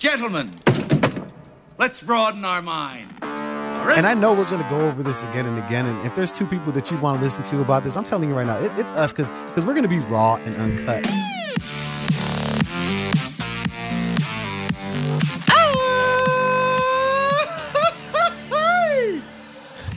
[0.00, 0.52] Gentlemen,
[1.76, 3.10] let's broaden our minds.
[3.20, 5.86] And I know we're going to go over this again and again.
[5.86, 8.28] And if there's two people that you want to listen to about this, I'm telling
[8.28, 11.04] you right now, it, it's us because because we're going to be raw and uncut.
[15.50, 15.62] Ah!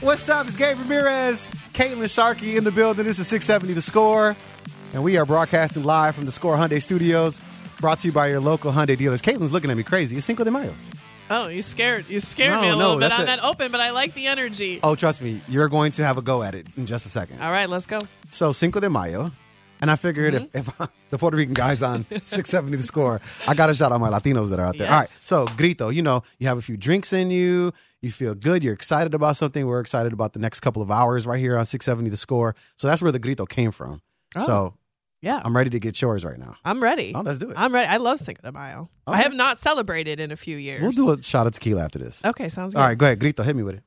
[0.00, 0.48] What's up?
[0.48, 3.04] It's Gabe Ramirez, Caitlin Sharkey in the building.
[3.04, 4.34] This is 670 The Score,
[4.94, 7.40] and we are broadcasting live from the Score Hyundai Studios,
[7.82, 9.20] brought to you by your local Hyundai dealers.
[9.20, 10.16] Caitlin's looking at me crazy.
[10.16, 10.72] It's Cinco de Mayo.
[11.30, 13.26] Oh, you scared you scared No, me a no, little bit on it.
[13.26, 14.80] that open, but I like the energy.
[14.82, 17.42] Oh, trust me, you're going to have a go at it in just a second.
[17.42, 17.98] All right, let's go.
[18.30, 19.30] So Cinco de Mayo,
[19.80, 20.56] and I figured Mm-hmm.
[20.58, 24.00] if, if the Puerto Rican guys on 670 the score, I got to shout out
[24.00, 24.90] my Latinos that are out there.
[24.90, 28.34] All right, so grito, you know, you have a few drinks in you, you feel
[28.34, 29.66] good, you're excited about something.
[29.66, 32.54] We're excited about the next couple of hours right here on 670 the score.
[32.76, 34.02] So that's where the grito came from.
[34.38, 34.74] So
[35.22, 36.54] Yeah, I'm, ready to get yours right now.
[36.64, 37.12] I'm ready.
[37.14, 37.54] Oh, let's do it.
[37.56, 37.88] I'm ready.
[37.88, 38.88] I love Cinco de Mayo.
[39.06, 40.82] I have not celebrated in a few years.
[40.82, 42.24] We'll do a shot of tequila after this.
[42.24, 42.80] Okay, sounds good.
[42.80, 43.84] All right, go ahead, grito, hit me with it.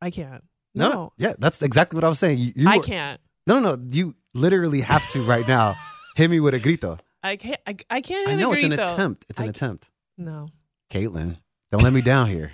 [0.00, 0.44] I can't.
[0.74, 2.38] No, No, yeah, that's exactly what I was saying.
[2.38, 3.20] You, you I were- can't.
[3.48, 3.82] No, no, no.
[3.90, 5.74] You literally have to right now
[6.16, 6.98] hit me with a grito.
[7.22, 7.60] I can't.
[7.66, 8.28] I, I can't.
[8.28, 9.26] I know it's an attempt.
[9.28, 9.90] It's an I- attempt.
[10.16, 10.48] No,
[10.90, 11.38] Caitlin,
[11.72, 12.52] don't let me down here.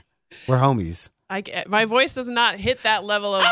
[0.48, 1.10] We're homies.
[1.28, 1.68] I can't.
[1.68, 3.42] my voice does not hit that level of.
[3.44, 3.50] Ah!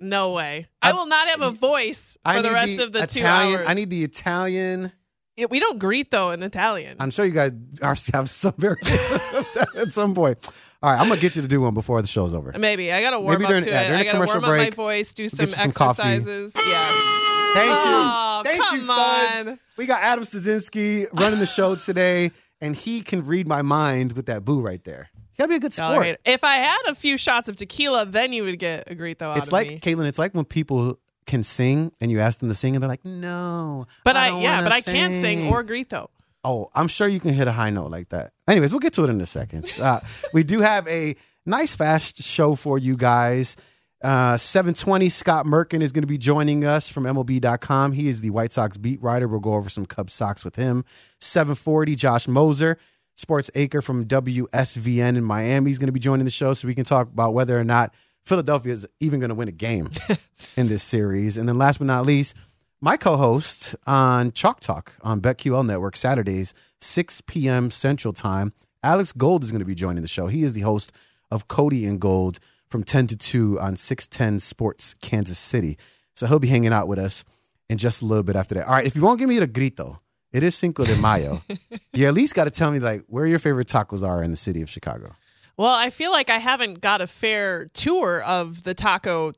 [0.00, 0.66] No way.
[0.82, 3.66] I, I- will not have a voice for I the rest of the two hours.
[3.68, 4.92] I need the Italian.
[5.36, 6.96] Yeah, we don't greet though in Italian.
[7.00, 7.52] I'm sure you guys
[7.82, 10.38] are have some variations at some point.
[10.82, 12.52] All right, I'm gonna get you to do one before the show's over.
[12.58, 13.86] Maybe I gotta warm Maybe up to yeah, it.
[13.88, 15.62] during I the gotta warm commercial up my break, voice, do we'll some get you
[15.62, 16.02] some coffee.
[16.02, 16.54] exercises.
[16.56, 17.16] Yeah.
[17.54, 17.74] Thank you.
[17.76, 19.46] Oh, Thank you, come studs.
[19.48, 19.58] on.
[19.76, 24.26] We got Adam Stasinski running the show today, and he can read my mind with
[24.26, 25.10] that boo right there.
[25.40, 25.96] Gotta be a good sport.
[25.98, 26.18] right.
[26.26, 29.38] If I had a few shots of tequila, then you would get a grito out
[29.38, 29.80] It's like me.
[29.80, 30.06] Caitlin.
[30.06, 33.04] It's like when people can sing and you ask them to sing, and they're like,
[33.06, 36.10] "No." But I, don't yeah, but I can't sing or grito.
[36.44, 38.32] Oh, I'm sure you can hit a high note like that.
[38.48, 39.66] Anyways, we'll get to it in a second.
[39.80, 40.00] Uh,
[40.34, 43.56] we do have a nice fast show for you guys.
[44.02, 47.92] Uh, 720 Scott Merkin is going to be joining us from MLB.com.
[47.92, 49.26] He is the White Sox beat writer.
[49.28, 50.84] We'll go over some Cubs Sox with him.
[51.20, 52.78] 740 Josh Moser,
[53.20, 56.74] Sports Acre from WSVN in Miami is going to be joining the show so we
[56.74, 57.92] can talk about whether or not
[58.24, 59.90] Philadelphia is even going to win a game
[60.56, 61.36] in this series.
[61.36, 62.34] And then last but not least,
[62.80, 67.70] my co-host on Chalk Talk on BetQL Network Saturdays, 6 p.m.
[67.70, 68.54] Central Time.
[68.82, 70.28] Alex Gold is going to be joining the show.
[70.28, 70.90] He is the host
[71.30, 72.38] of Cody and Gold
[72.70, 75.76] from 10 to 2 on 610 Sports Kansas City.
[76.14, 77.24] So he'll be hanging out with us
[77.68, 78.66] in just a little bit after that.
[78.66, 80.00] All right, if you won't give me the grito,
[80.32, 81.42] it is Cinco de Mayo.
[81.92, 84.36] you at least got to tell me like where your favorite tacos are in the
[84.36, 85.12] city of Chicago.
[85.56, 89.32] Well, I feel like I haven't got a fair tour of the taco.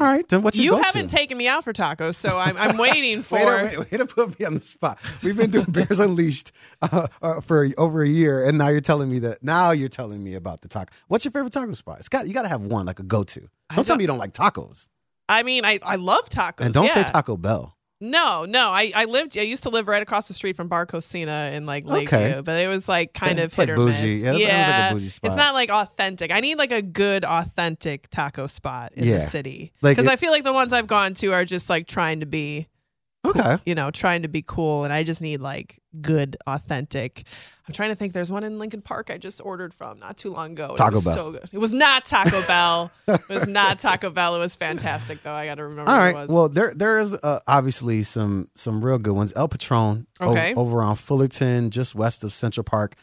[0.00, 0.82] All right, then what's your You go-to?
[0.84, 3.36] haven't taken me out for tacos, so I'm, I'm waiting for.
[3.36, 4.98] Wait, to, wait, wait to put me on the spot.
[5.22, 6.50] We've been doing Bears Unleashed
[6.82, 9.44] uh, uh, for over a year, and now you're telling me that.
[9.44, 10.92] Now you're telling me about the taco.
[11.06, 12.00] What's your favorite taco spot?
[12.00, 13.48] It's got you got to have one like a go to.
[13.74, 14.88] Don't tell me you don't like tacos,
[15.28, 16.64] I mean, I, I love tacos.
[16.64, 17.04] and don't say.
[17.04, 17.76] Taco Bell.
[18.10, 18.70] No, no.
[18.70, 19.36] I, I lived.
[19.38, 22.40] I used to live right across the street from Bar Cocina in like Lakeview, Okay.
[22.44, 24.22] but it was like kind Yeah, of it's like or bougie.
[24.22, 24.22] miss.
[24.22, 25.28] Yeah, sounds like a bougie spot.
[25.30, 26.30] it's not like authentic.
[26.30, 29.14] I need like a good authentic taco spot in Yeah.
[29.16, 31.86] the city because it- I feel like the ones I've gone to are just like
[31.86, 32.68] trying to be,
[33.24, 37.24] Okay, you know, trying to be cool, and I just need like good authentic.
[37.66, 38.12] I'm trying to think.
[38.12, 40.74] There's one in Lincoln Park I just ordered from not too long ago.
[40.76, 41.14] Taco it was Bell.
[41.14, 41.48] So good.
[41.52, 42.92] It was not Taco Bell.
[43.08, 44.34] It was not Taco Bell.
[44.34, 45.32] It was fantastic though.
[45.32, 45.90] I got to remember.
[45.90, 46.14] All right.
[46.14, 46.20] what.
[46.20, 46.32] It was.
[46.32, 49.32] Well, there there is uh, obviously some some real good ones.
[49.34, 50.52] El Patron o- Okay.
[50.54, 52.94] over on Fullerton, just west of Central Park.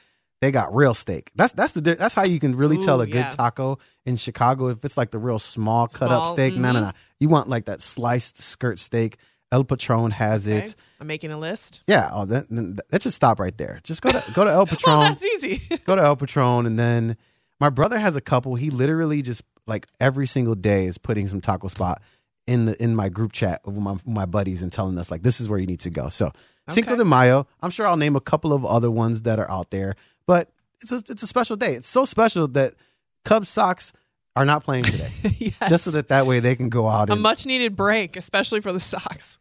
[0.42, 1.32] They got real steak.
[1.36, 3.30] That's that's the that's how you can really tell a good yeah.
[3.30, 3.78] taco
[4.08, 4.70] in Chicago.
[4.70, 6.84] If it's like the real small cut up Small, steak, no, no, mhm.
[6.84, 6.92] no.
[7.20, 9.18] You want like that sliced skirt steak.
[9.52, 10.60] El Patron has Okay.
[10.60, 10.76] it.
[11.00, 11.84] I'm making a list.
[11.88, 13.80] Yeah, oh, that, then let's just stop right there.
[13.84, 15.00] Just go to go to El Well, Patron.
[15.00, 15.78] that's easy.
[15.86, 17.18] go to El Patron, and then
[17.60, 18.56] my brother has a couple.
[18.56, 22.02] He literally just like every single day is putting some taco spot
[22.48, 25.40] in the in my group chat with my my buddies and telling us like this
[25.42, 26.10] is where you need to go.
[26.10, 26.32] So
[26.70, 27.00] Cinco Okay.
[27.00, 27.46] de Mayo.
[27.62, 29.96] I'm sure I'll name a couple of other ones that are out there,
[30.26, 30.50] but
[30.82, 31.74] it's a it's a special day.
[31.76, 32.74] It's so special that
[33.26, 33.92] Cubs Sox
[34.36, 35.10] are not playing today,
[35.40, 35.60] yes.
[35.70, 38.72] just so that that way they can go out a much needed break, especially for
[38.72, 39.38] the Sox.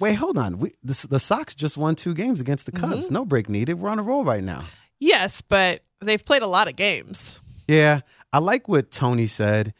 [0.00, 0.14] Wait.
[0.14, 3.06] Hold on, we the, the Sox just won two games against the Cubs.
[3.06, 3.14] Mm-hmm.
[3.14, 3.74] No break needed.
[3.74, 4.64] We're on a roll right now.
[4.98, 7.40] Yes, but they've played a lot of games.
[7.68, 8.00] Yeah,
[8.32, 9.72] I like what Tony said.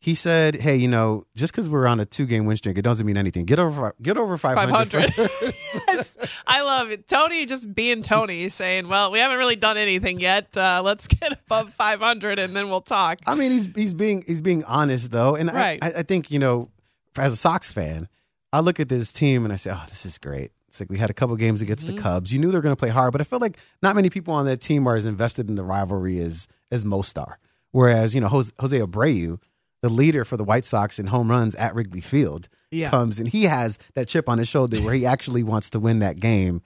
[0.00, 3.06] He said, "Hey, you know, just because we're on a two-game win streak, it doesn't
[3.06, 3.46] mean anything.
[3.46, 5.14] Get over, get over five hundred.
[5.14, 5.16] 500.
[5.88, 7.08] yes, I love it.
[7.08, 10.54] Tony just being Tony, saying, "Well, we haven't really done anything yet.
[10.56, 14.42] Uh, let's get above 500, and then we'll talk." I mean, he's he's being he's
[14.42, 15.78] being honest though, and Right.
[15.82, 16.68] I I think you know,
[17.16, 18.06] as a Sox fan,
[18.54, 20.98] I look at this team and I say, "Oh, this is great." It's like we
[20.98, 21.96] had a couple games against Mm-hmm.
[21.96, 22.32] the Cubs.
[22.32, 24.34] You knew they were going to play hard, but I feel like not many people
[24.34, 27.38] on that team are as invested in the rivalry as as most are.
[27.72, 29.38] Whereas you know Jose, Jose Abreu,
[29.82, 32.90] the leader for the White Sox in home runs at Wrigley Field, Yeah.
[32.90, 35.98] comes and he has that chip on his shoulder where he actually wants to win
[36.00, 36.60] that game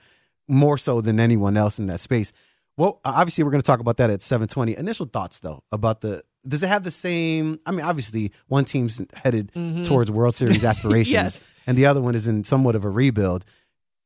[0.47, 2.31] more so than anyone else in that space.
[2.77, 4.77] Well, obviously we're going to talk about that at 7:20.
[4.77, 9.01] Initial thoughts though about the does it have the same I mean obviously one team's
[9.15, 9.81] headed mm-hmm.
[9.83, 11.53] towards World Series aspirations Yes.
[11.67, 13.45] and the other one is in somewhat of a rebuild.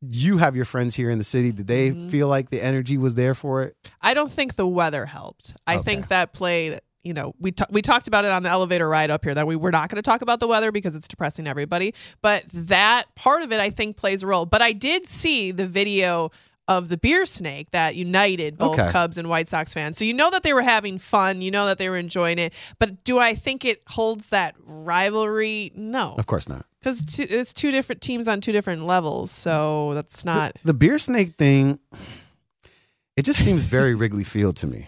[0.01, 1.53] You have your friends here in the city.
[1.53, 2.09] Did they mm-hmm.
[2.09, 3.77] feel like the energy was there for it?
[4.01, 5.55] I don't think the weather helped.
[5.65, 5.83] I Okay.
[5.83, 6.81] think that played.
[7.05, 9.45] You know, we ta- we talked about it on the elevator ride up here that
[9.47, 11.93] we were not going to talk about the weather because it's depressing everybody.
[12.21, 14.45] But that part of it, I think, plays a role.
[14.45, 16.31] But I did see the video
[16.67, 18.89] of the beer snake that united both Okay.
[18.91, 19.97] Cubs and White Sox fans.
[19.97, 21.41] So you know that they were having fun.
[21.41, 22.53] You know that they were enjoying it.
[22.79, 25.71] But do I think it holds that rivalry?
[25.75, 26.65] No, Of course not.
[26.79, 29.29] because it's two different teams on two different levels.
[29.31, 30.53] So that's not.
[30.63, 31.79] The beer snake thing,
[33.17, 34.87] it just seems very Wrigley Field to me.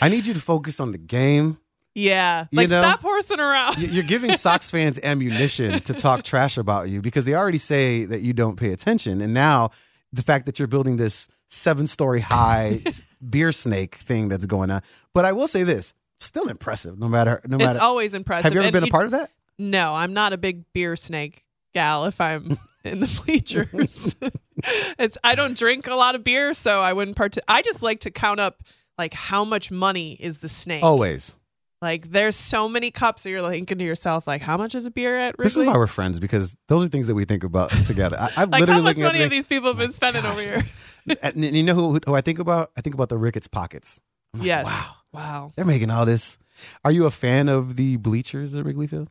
[0.00, 1.58] I need you to focus on the game.
[1.94, 3.78] Yeah, You know, stop horsing around.
[3.78, 8.20] You're giving Sox fans ammunition to talk trash about you because they already say that
[8.20, 9.20] you don't pay attention.
[9.20, 9.70] And now
[10.12, 12.80] the fact that you're building this seven story high
[13.30, 14.82] beer snake thing that's going on.
[15.14, 17.70] But I will say this still impressive no matter, no matter.
[17.70, 18.44] It's always impressive.
[18.44, 19.30] have you ever And been a part of that?
[19.58, 21.44] No, I'm not a big beer snake
[21.74, 24.16] gal if I'm in the bleachers.
[24.98, 27.36] it's I don't drink a lot of beer, so I wouldn't part.
[27.46, 28.62] I just like to count up
[28.96, 30.82] like how much money is the snake.
[30.82, 31.37] Always.
[31.80, 34.90] Like there's so many cups that you're thinking to yourself, like how much is a
[34.90, 35.44] beer at Wrigley?
[35.44, 38.16] This is why we're friends because those are things that we think about together.
[38.18, 40.40] I, I'm like literally how much money have these people have been oh spending over
[40.40, 40.62] here?
[41.22, 42.70] And you know who, who I think about?
[42.76, 43.98] I think about the Ricketts pockets.
[44.34, 44.66] Like, yes.
[44.66, 44.94] Wow.
[45.12, 45.52] Wow.
[45.56, 46.38] They're making all this.
[46.84, 49.08] Are you a fan of the bleachers at Wrigley Field?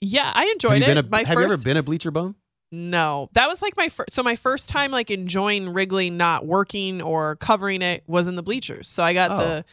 [0.00, 1.04] Yeah, I enjoyed have it.
[1.04, 2.36] a, my have first you ever been a bleacher bum?
[2.72, 4.14] No, that was like my first.
[4.14, 8.42] So my first time like enjoying Wrigley not working or covering it was in the
[8.42, 8.88] bleachers.
[8.88, 9.38] So I got Oh.
[9.38, 9.64] the.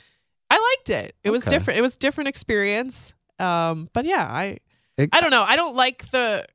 [0.50, 1.16] I liked it.
[1.24, 1.78] It was different.
[1.78, 3.14] It was different experience.
[3.40, 4.58] Um, but yeah, I
[4.98, 5.44] It- I don't know.
[5.44, 6.46] I don't like the.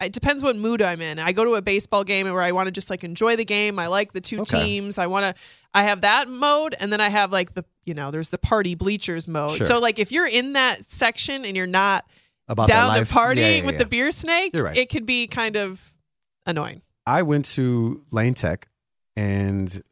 [0.00, 1.18] It depends what mood I'm in.
[1.18, 3.80] I go to a baseball game where I want to just like enjoy the game.
[3.80, 4.62] I like the two Okay.
[4.64, 4.96] teams.
[4.96, 5.42] I want to.
[5.74, 8.76] I have that mode, and then I have like the you know there's the party
[8.76, 9.56] bleachers mode.
[9.56, 9.66] Sure.
[9.66, 12.04] So like if you're in that section and you're not
[12.46, 13.08] About down life?
[13.08, 13.78] to partying Yeah, yeah, with yeah.
[13.80, 14.76] the beer snake, right.
[14.76, 15.92] it could be kind of
[16.46, 16.82] annoying.
[17.04, 18.68] I went to Lane Tech,
[19.16, 19.82] and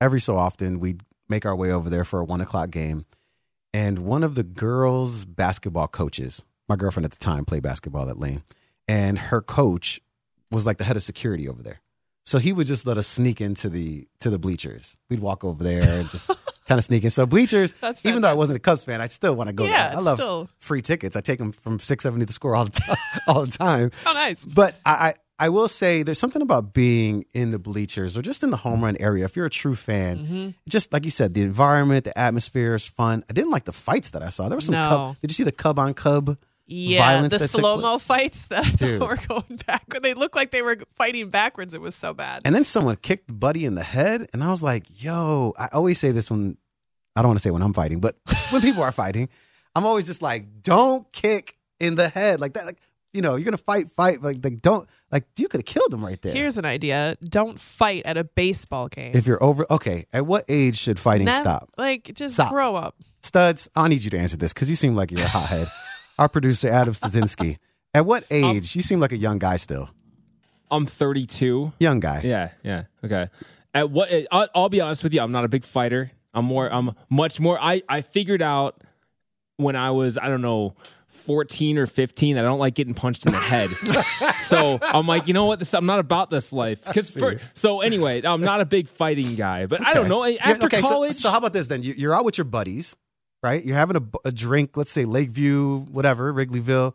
[0.00, 3.04] every so often we'd make our way over there for a one o'clock game.
[3.72, 8.18] And one of the girls' basketball coaches, my girlfriend at the time played basketball at
[8.18, 8.42] Lane,
[8.86, 10.00] and her coach
[10.50, 11.80] was like the head of security over there.
[12.26, 14.96] So he would just let us sneak into the to the bleachers.
[15.10, 16.28] We'd walk over there and just
[16.66, 17.10] kind of sneak in.
[17.10, 17.72] So bleachers,
[18.04, 19.98] even though I wasn't a Cubs fan, I still want to go Yeah, there.
[19.98, 21.16] I love still- free tickets.
[21.16, 22.96] I take them from six seventy to score all the time.
[23.28, 23.90] all the time.
[24.06, 24.42] Oh, nice.
[24.42, 28.50] But I, I will say there's something about being in the bleachers or just in
[28.50, 29.24] the home run area.
[29.24, 30.48] If you're a true fan, Mm-hmm.
[30.68, 33.24] just like you said, the environment, the atmosphere is fun.
[33.28, 34.48] I didn't like the fights that I saw.
[34.48, 34.88] There was some No.
[34.88, 35.16] cub.
[35.20, 36.38] Did you see the cub on cub?
[36.66, 39.00] Yeah, violence the slow mo fights that Dude.
[39.00, 39.84] were going back.
[40.02, 41.74] They looked like they were fighting backwards.
[41.74, 42.40] It was so bad.
[42.46, 45.98] And then someone kicked Buddy in the head, and I was like, "Yo!" I always
[45.98, 46.56] say this when
[47.16, 48.16] I don't want to say when I'm fighting, but
[48.50, 49.28] when people are fighting,
[49.76, 52.78] I'm always just like, "Don't kick in the head like that." Like
[53.14, 54.20] you know, you're gonna fight, fight.
[54.22, 56.32] Like, like don't like you could have killed him right there.
[56.34, 59.12] Here's an idea: don't fight at a baseball game.
[59.14, 60.04] if you're over, okay.
[60.12, 61.70] At what age should fighting Nev- stop?
[61.78, 62.52] Like, just Stop.
[62.52, 62.96] grow up.
[63.22, 65.68] Studs, I need you to answer this because you seem like you're a hothead.
[66.18, 67.56] Our producer, Adam Stasinski.
[67.94, 68.74] At what age?
[68.76, 69.88] you seem like a young guy still.
[70.70, 71.72] I'm 32.
[71.78, 72.20] Young guy.
[72.24, 72.84] Yeah, yeah.
[73.04, 73.28] Okay.
[73.72, 76.10] At what eh, I'll, I'll be honest with you, I'm not a big fighter.
[76.34, 78.82] I'm more I'm much more I I figured out
[79.56, 80.74] when I was I don't know
[81.14, 83.68] 14 or 15 that I don't like getting punched in the head.
[84.40, 85.58] so I'm like, you know what?
[85.58, 86.84] This I'm not about this life.
[86.84, 87.16] Because
[87.54, 90.24] so anyway, I'm not a big fighting guy, but I don't know.
[90.26, 91.82] Yeah, After okay, college, So, how about this then?
[91.82, 92.96] You- You're out with your buddies,
[93.42, 93.64] right?
[93.64, 96.94] You're having a, a drink, let's say Lakeview, whatever, Wrigleyville.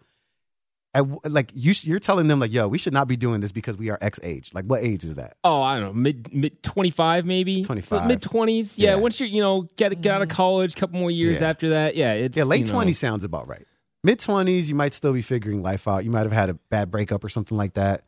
[0.91, 3.77] At, like you, you're telling them like, yo, we should not be doing this because
[3.77, 4.51] we are X age.
[4.55, 5.37] Like, what age is that?
[5.43, 8.07] oh, I don't know, mid mid 25 maybe, 25.
[8.07, 8.79] mid 20s.
[8.79, 8.95] Yeah, Yeah.
[8.95, 10.35] once you're you know get get out of mm-hmm.
[10.35, 11.49] college, couple more years Yeah.
[11.49, 11.95] after that.
[11.95, 13.67] Yeah, it's Yeah, late 20s sounds about right.
[14.03, 16.05] Mid 20s, you might still be figuring life out.
[16.05, 18.03] You might have had a bad breakup or something like that.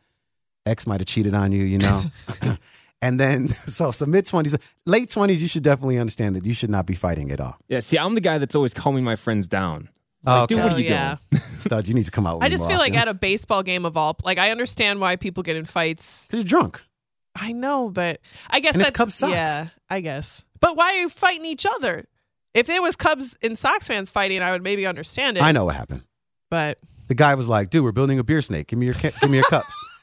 [0.65, 2.05] X might have cheated on you, you know.
[3.01, 6.69] and then, so so mid 20s, late 20s, you should definitely understand that you should
[6.69, 7.57] not be fighting at all.
[7.67, 9.89] Yeah, see, I'm the guy that's always calming my friends down.
[10.19, 10.63] It's like, dude, Okay.
[10.65, 11.15] what Oh, are you oh, yeah.
[11.31, 11.41] doing?
[11.59, 13.63] Studs, you need to come out with I just more feel like at a baseball
[13.63, 16.27] game of all, like I understand why people get in fights.
[16.29, 16.83] 'Cause you're drunk.
[17.35, 18.19] I know, but
[18.49, 19.33] I guess And it's that's Cubs Sox.
[19.33, 19.67] yeah.
[19.89, 22.05] I guess, but why are you fighting each other?
[22.53, 25.43] If it was Cubs and Sox fans fighting, I would maybe understand it.
[25.43, 26.03] I know what happened.
[26.49, 26.77] but
[27.07, 28.67] The guy was like, dude, we're building a beer snake.
[28.67, 29.75] Give me your ca- give me your cups.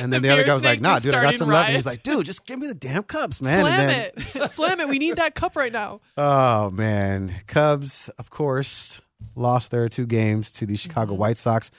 [0.00, 1.76] And then The the, other guy was like, nah, dude, I got some love." And
[1.76, 3.60] he's like, dude, just give me the damn cups, man.
[3.60, 4.20] slam then, it,
[4.50, 4.88] slam it.
[4.88, 6.00] We need that cup right now.
[6.16, 9.00] Oh man, Cubs, of course,
[9.36, 11.20] lost their two games to the Chicago Mm-hmm.
[11.20, 11.70] White Sox.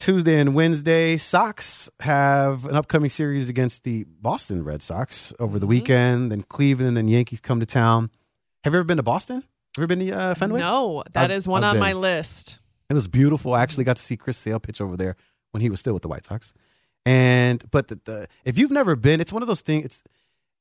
[0.00, 5.60] Tuesday and Wednesday, Sox have an upcoming series against the Boston Red Sox over Mm-hmm.
[5.60, 6.32] the weekend.
[6.32, 8.08] Then Cleveland and Yankees come to town.
[8.64, 9.36] Have you ever been to Boston?
[9.36, 9.44] Have
[9.78, 10.60] you ever been to uh, Fenway?
[10.60, 12.60] No, that I've- is one I've on my list.
[12.90, 13.54] It was beautiful.
[13.54, 15.16] I actually got to see Chris Sale pitch over there
[15.52, 16.52] when he was still with the White Sox.
[17.06, 19.84] And but the, the if you've never been, it's one of those things.
[19.84, 20.04] It's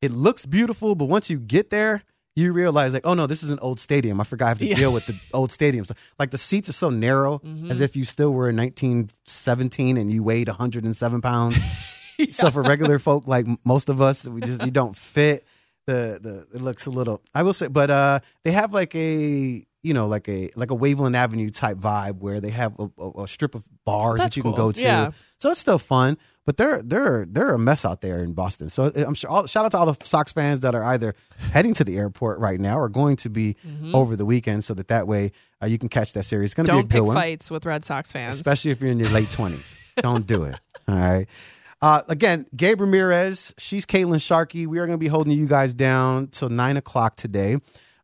[0.01, 2.03] it looks beautiful, but once you get there,
[2.35, 4.19] you realize like, oh no, this is an old stadium.
[4.19, 4.75] I forgot I have to Yeah.
[4.75, 5.91] deal with the old stadiums.
[6.17, 7.71] Like the seats are so narrow, Mm-hmm.
[7.71, 11.57] as if you still were in 1917 and you weighed 107 pounds.
[12.31, 15.43] So for regular folk like most of us, we just you don't fit.
[15.85, 17.21] The the it looks a little.
[17.33, 20.75] I will say, but uh, they have like a you know like a like a
[20.75, 24.37] Waveland Avenue type vibe where they have a, a, a strip of bars That's that
[24.37, 24.81] you can go to.
[24.81, 25.11] Yeah.
[25.39, 28.69] So it's still fun, but they're they're they're a mess out there in Boston.
[28.69, 29.29] So uh, I'm sure.
[29.29, 31.15] All, shout out to all the Sox fans that are either
[31.51, 33.57] heading to the airport right now or going to be
[33.93, 36.51] over the weekend, so that that way uh, you can catch that series.
[36.51, 38.37] It's going to be a Don't good pick one fights with Red Sox fans.
[38.37, 39.95] especially if you're in your late 20s.
[40.01, 40.59] Don't do it.
[40.87, 41.27] All right.
[41.83, 44.65] Uh, again, Gabe Ramirez, she's Caitlin Sharkey.
[44.65, 47.57] We are going to be holding you guys down till nine o'clock today.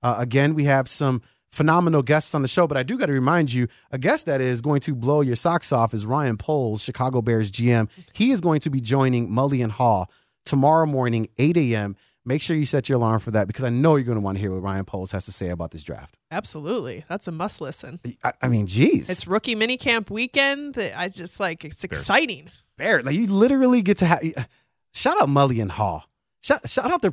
[0.04, 1.22] Uh, again, we have some
[1.54, 4.42] phenomenal guests on the show, but I do got to remind you a guest that
[4.42, 7.90] is going to blow your socks off is Ryan Poles, Chicago Bears GM.
[8.12, 10.12] He is going to be joining Mully and Hall
[10.44, 11.96] tomorrow morning, 8 a.m.
[12.26, 14.36] Make sure you set your alarm for that because I know you're going to want
[14.36, 16.18] to hear what Ryan Poles has to say about this draft.
[16.32, 18.02] Absolutely, that's a must listen.
[18.26, 19.10] I, I mean, geez.
[19.10, 20.78] It's rookie minicamp weekend.
[20.78, 22.50] I just like it's exciting.
[22.80, 23.04] Bear.
[23.04, 24.22] Like you literally get to have.
[24.94, 26.06] Shout out Mully and Hall.
[26.42, 27.12] Shout, shout out their.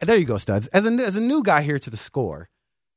[0.00, 0.66] There you go, studs.
[0.68, 2.48] As a as a new guy here to the score,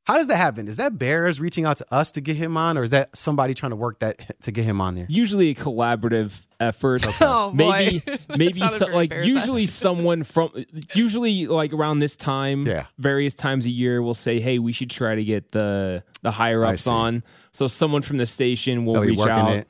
[0.05, 0.67] how does that happen?
[0.67, 3.53] Is that Bears reaching out to us to get him on, or is that somebody
[3.53, 5.05] trying to work that to get him on there?
[5.09, 7.05] Usually a collaborative effort.
[7.21, 7.55] Oh, boy.
[7.55, 8.03] maybe
[8.37, 10.49] maybe so, like usually someone from
[10.95, 12.85] usually like around this time, Yeah.
[12.97, 16.65] various times a year, we'll say, hey, we should try to get the the higher
[16.65, 17.23] ups on.
[17.53, 19.51] So someone from the station will oh, They'll reach out.
[19.51, 19.67] it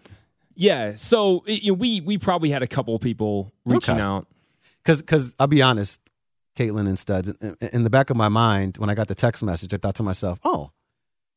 [0.62, 0.94] Yeah.
[0.96, 4.02] So it, you know, we we probably had a couple people reaching Okay.
[4.04, 4.28] out.
[4.84, 6.00] because because I'll be honest,
[6.56, 7.28] Caitlin and studs.
[7.30, 9.96] In, in the back of my mind, when I got the text message, I thought
[9.96, 10.70] to myself, oh.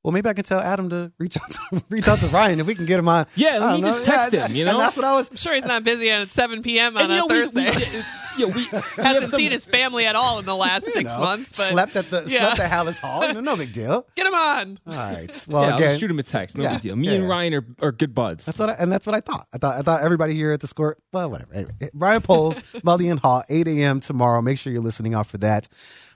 [0.04, 2.66] Well, maybe I can tell Adam to reach out to reach out to Ryan if
[2.66, 3.24] we can get him on.
[3.36, 3.88] Yeah, let me know.
[3.88, 4.72] just text him, you know?
[4.72, 5.30] and that's what I was.
[5.30, 6.94] I'm sure he's not busy at 7 p.m.
[6.98, 7.70] on And, you a know, we- Thursday.
[7.70, 8.52] We, yeah, we,
[8.98, 11.56] we Hasn't some- seen his family at all in the last six know, months.
[11.56, 12.52] But slept at the yeah.
[12.54, 13.26] slept at Halas Hall.
[13.26, 14.06] You know, no big deal.
[14.14, 14.78] get him on.
[14.86, 15.46] All right.
[15.48, 16.58] Well, yeah, I'll again, shoot him a text.
[16.58, 16.96] No yeah, big deal.
[16.96, 17.28] Me yeah, and.
[17.28, 18.44] Ryan are, are good buds.
[18.44, 19.46] That's what, I, and that's what I thought.
[19.54, 20.98] I thought, I thought everybody here at the score.
[21.14, 21.54] Well, whatever.
[21.54, 24.00] Anyway, Ryan Poles, Mully and Hall, 8 a.m.
[24.00, 24.42] tomorrow.
[24.42, 25.68] Make sure you're listening out for that.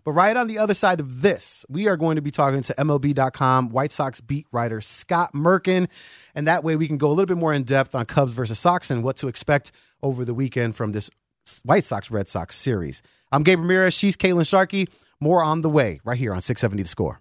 [0.05, 2.75] But right on the other side of this, we are going to be talking to
[2.75, 5.91] MLB.com White Sox beat writer Scott Merkin,
[6.35, 8.59] and that way we can go a little bit more in depth on Cubs versus
[8.59, 11.11] Sox and what to expect over the weekend from this
[11.65, 13.03] White Sox Red Sox series.
[13.33, 13.95] I'm Gabe Ramirez.
[13.95, 14.89] She's Caitlin Sharkey.
[15.21, 17.21] More on the way right here on 670 The Score.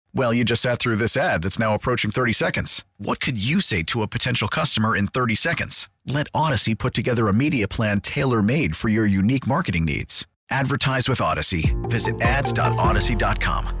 [0.13, 2.83] Well, you just sat through this ad that's now approaching 30 seconds.
[2.97, 5.89] What could you say to a potential customer in 30 seconds?
[6.05, 10.27] Let Odyssey put together a media plan tailor made for your unique marketing needs.
[10.49, 11.75] Advertise with Odyssey.
[11.83, 13.77] Visit ads.odyssey.com.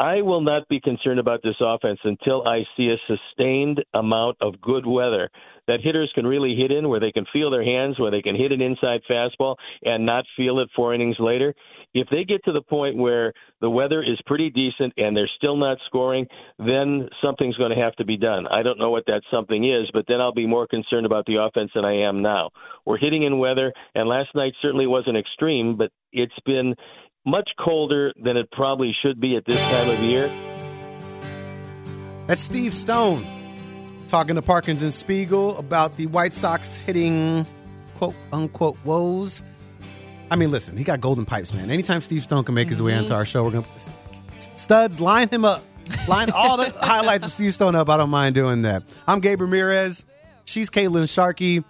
[0.00, 4.60] I will not be concerned about this offense until I see a sustained amount of
[4.60, 5.28] good weather
[5.66, 8.36] that hitters can really hit in, where they can feel their hands, where they can
[8.36, 11.52] hit an inside fastball and not feel it four innings later.
[11.94, 15.56] If they get to the point where the weather is pretty decent and they're still
[15.56, 16.26] not scoring,
[16.58, 18.46] then something's going to have to be done.
[18.46, 21.36] I don't know what that something is, but then I'll be more concerned about the
[21.36, 22.50] offense than I am now.
[22.84, 26.74] We're hitting in weather, and last night certainly wasn't extreme, but it's been
[27.24, 30.28] much colder than it probably should be at this time of year.
[32.26, 33.26] That's Steve Stone
[34.06, 37.46] talking to Parkins and Spiegel about the White Sox hitting
[37.96, 39.42] quote unquote woes.
[40.30, 41.70] I mean, listen, he got golden pipes, man.
[41.70, 43.14] Anytime Steve Stone can make his way into mm-hmm.
[43.14, 43.66] our show, we're gonna
[44.38, 45.64] studs line him up,
[46.06, 47.88] line all the highlights of Steve Stone up.
[47.88, 48.82] I don't mind doing that.
[49.06, 50.06] I'm Gabe Ramirez.
[50.44, 51.64] She's Caitlin Sharkey.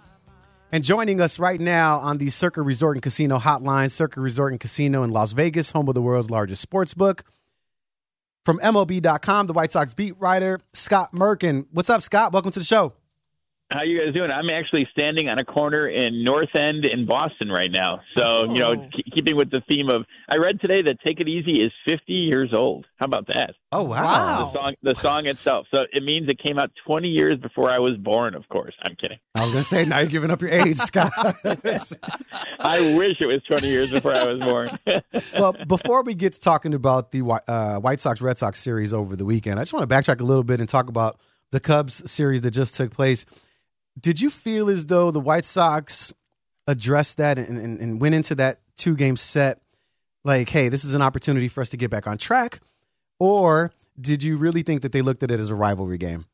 [0.71, 4.59] And joining us right now on the Circa Resort and Casino hotline, Circa Resort and
[4.59, 7.23] Casino in Las Vegas, home of the world's largest sports book.
[8.45, 11.65] From MLB.com, the White Sox beat writer, Scott Merkin.
[11.71, 12.33] What's up, Scott?
[12.33, 12.93] Welcome to the show.
[13.71, 14.31] How you guys doing?
[14.31, 17.99] I'm actually standing on a corner in North End in Boston right now.
[18.17, 18.51] So, oh.
[18.51, 18.89] you know, oh.
[19.13, 22.49] keeping with the theme of I read today that Take It Easy is 50 years
[22.51, 22.87] old.
[22.97, 23.51] How about that?
[23.71, 24.51] Oh, wow.
[24.51, 25.67] The song the song itself.
[25.69, 28.73] So, it means it came out 20 years before I was born, of course.
[28.81, 29.19] I'm kidding.
[29.35, 31.11] I was going to say now you're giving up your age, Scott.
[32.59, 34.79] I wish it was 20 years before I was born.
[35.37, 39.15] well, before we get to talking about the uh, White Sox Red Sox series over
[39.15, 41.19] the weekend, I just want to backtrack a little bit and talk about
[41.51, 43.27] the Cubs series that just took place
[43.99, 46.13] did you feel as though the White Sox
[46.67, 49.59] addressed that and, and, and went into that two game set
[50.23, 52.59] like, hey, this is an opportunity for us to get back on track?
[53.19, 56.25] Or did you really think that they looked at it as a rivalry game?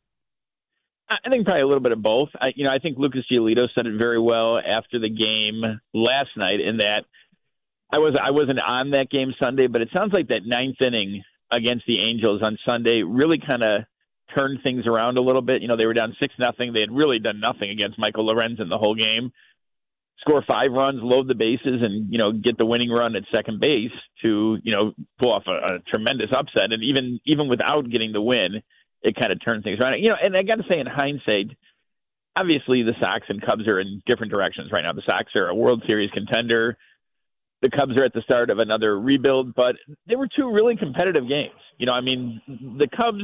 [1.10, 2.30] I think probably a little bit of both.
[2.40, 5.62] I, you know, I think Lucas Giolito said it very well after the game
[5.94, 6.60] last night.
[6.60, 7.06] In that,
[7.94, 11.24] I was I wasn't on that game Sunday, but it sounds like that ninth inning
[11.52, 13.84] against the Angels on Sunday really kind of
[14.36, 15.62] turned things around a little bit.
[15.62, 16.74] You know, they were down six nothing.
[16.74, 19.32] They had really done nothing against Michael Lorenzen the whole game.
[20.22, 23.60] Score five runs, load the bases, and you know get the winning run at second
[23.60, 23.92] base
[24.24, 26.72] to you know pull off a, a tremendous upset.
[26.72, 28.64] And even even without getting the win,
[29.04, 30.00] it kind of turned things around.
[30.00, 31.56] You know, and I got to say, in hindsight,
[32.36, 34.94] obviously the Sox and Cubs are in different directions right now.
[34.94, 36.78] The Sox are a World Series contender.
[37.62, 39.76] The Cubs are at the start of another rebuild, but
[40.08, 41.60] they were two really competitive games.
[41.78, 43.24] You know, I mean, the Cubs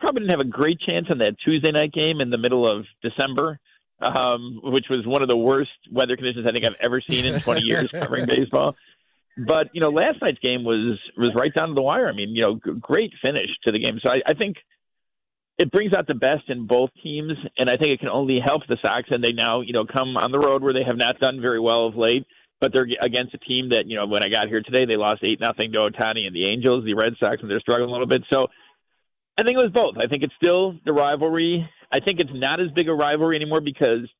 [0.00, 2.86] probably didn't have a great chance in that Tuesday night game in the middle of
[3.02, 3.58] December,
[4.00, 7.40] um, which was one of the worst weather conditions I think I've ever seen in
[7.40, 8.76] 20 years covering baseball.
[9.36, 12.08] But you know, last night's game was was right down to the wire.
[12.08, 14.00] I mean, you know, great finish to the game.
[14.02, 14.56] So I, I think
[15.58, 18.62] it brings out the best in both teams, and I think it can only help
[18.68, 19.08] the Sox.
[19.10, 21.60] And they now, you know, come on the road where they have not done very
[21.60, 22.26] well of late.
[22.60, 25.22] But they're against a team that, you know, when I got here today, they lost
[25.22, 28.08] eight nothing to Ohtani and the Angels, the Red Sox, and they're struggling a little
[28.08, 28.24] bit.
[28.32, 28.48] So
[29.38, 29.94] I think it was both.
[29.96, 31.68] I think it's still the rivalry.
[31.92, 34.10] I think it's not as big a rivalry anymore because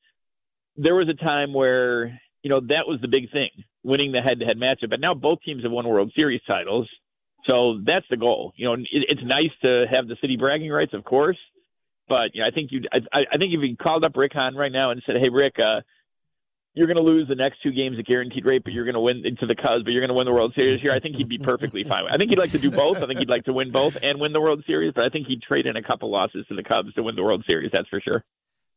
[0.77, 3.49] there was a time where you know that was the big thing,
[3.83, 4.89] winning the head-to-head matchup.
[4.89, 6.89] But now both teams have won World Series titles,
[7.49, 8.53] so that's the goal.
[8.55, 11.37] You know, it, it's nice to have the city bragging rights, of course,
[12.07, 12.99] but you know, I think you, I,
[13.33, 15.81] I think if you called up Rick Hahn right now and said, "Hey, Rick." uh
[16.73, 19.01] you're going to lose the next two games at guaranteed rate, but you're going to
[19.01, 20.91] win into the Cubs, but you're going to win the World Series here.
[20.91, 22.03] I think he'd be perfectly fine.
[22.09, 22.97] I think he'd like to do both.
[22.97, 25.27] I think he'd like to win both and win the World Series, but I think
[25.27, 27.71] he'd trade in a couple losses to the Cubs to win the World Series.
[27.73, 28.23] That's for sure.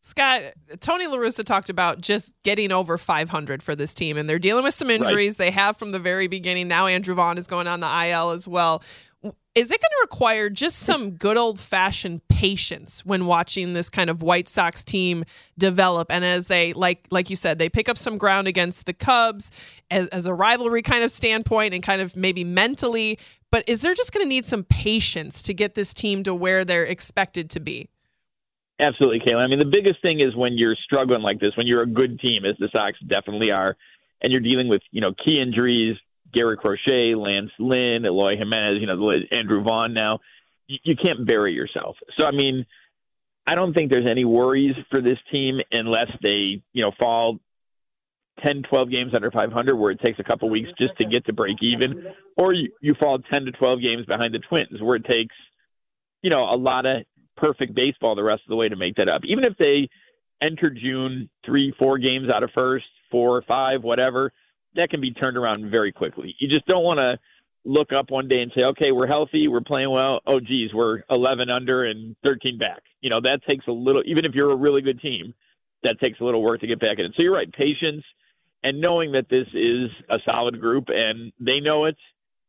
[0.05, 4.41] Scott, Tony La Russa talked about just getting over 500 for this team, and they're
[4.41, 5.47] dealing with some injuries right.
[5.47, 6.67] they have from the very beginning.
[6.67, 8.83] Now Andrew Vaughn is going on the IL as well.
[9.55, 14.09] Is it going to require just some good old fashioned patience when watching this kind
[14.09, 15.25] of White Sox team
[15.59, 16.11] develop?
[16.11, 19.51] And as they, like, like you said, they pick up some ground against the Cubs
[19.91, 23.19] as, as a rivalry kind of standpoint and kind of maybe mentally.
[23.51, 26.65] But is there just going to need some patience to get this team to where
[26.65, 27.91] they're expected to be?
[28.81, 29.43] Absolutely, Kayla.
[29.43, 32.19] I mean, the biggest thing is when you're struggling like this, when you're a good
[32.19, 33.77] team, as the Sox definitely are,
[34.23, 35.97] and you're dealing with you know key injuries,
[36.33, 39.95] Garrett Crochet, Lance Lynn, Eloy Jimenez, you know Andrew Vaughn.
[39.95, 40.21] Now,
[40.67, 41.97] you, you can't bury yourself.
[42.19, 42.67] So, I mean,
[43.47, 47.39] I don't think there's any worries for this team unless they you know fall
[48.47, 51.33] 10, 12 games under 500, where it takes a couple weeks just to get to
[51.33, 55.05] break even, or you, you fall 10 to 12 games behind the Twins, where it
[55.05, 55.35] takes
[56.23, 57.03] you know a lot of
[57.37, 59.23] perfect baseball the rest of the way to make that up.
[59.25, 59.89] Even if they
[60.41, 64.33] enter June three, four games out of first, four, or five, whatever,
[64.77, 66.35] that can be turned around very quickly.
[66.39, 67.19] You just don't want to
[67.65, 70.21] look up one day and say, okay, we're healthy, we're playing well.
[70.27, 72.83] Oh, geez, we're 11 under and 13 back.
[73.01, 75.35] You know, that takes a little, even if you're a really good team,
[75.85, 77.07] that takes a little work to get back in.
[77.07, 77.13] it.
[77.17, 78.05] So you're right, patience
[78.63, 81.97] and knowing that this is a solid group and they know it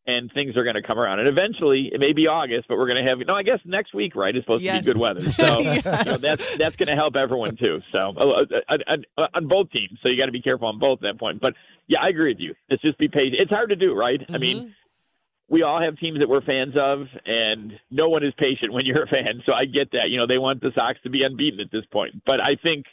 [0.06, 1.20] and things are going to come around.
[1.20, 3.34] And eventually, it may be August, but we're going to have no.
[3.34, 4.36] I guess next week, right?
[4.36, 4.78] Is supposed yes.
[4.78, 5.86] to be good weather, so yes.
[5.86, 7.82] you know, that's that's going to help everyone too.
[7.92, 11.00] So uh, uh, uh, on both teams, so you got to be careful on both
[11.04, 11.42] at that point.
[11.42, 11.54] But
[11.88, 12.56] yeah, I agree with you.
[12.70, 13.36] It's just be patient.
[13.39, 14.20] It's hard to do, right?
[14.20, 14.36] Mm-hmm.
[14.36, 14.58] I mean.
[14.58, 14.70] Mm-hmm.
[15.50, 19.04] We all have teams that we're fans of, and no one is patient when you're
[19.04, 19.44] a fan.
[19.46, 20.10] So I get that.
[20.10, 22.24] You know, they want the Sox to be unbeaten at this point.
[22.26, 22.86] But I think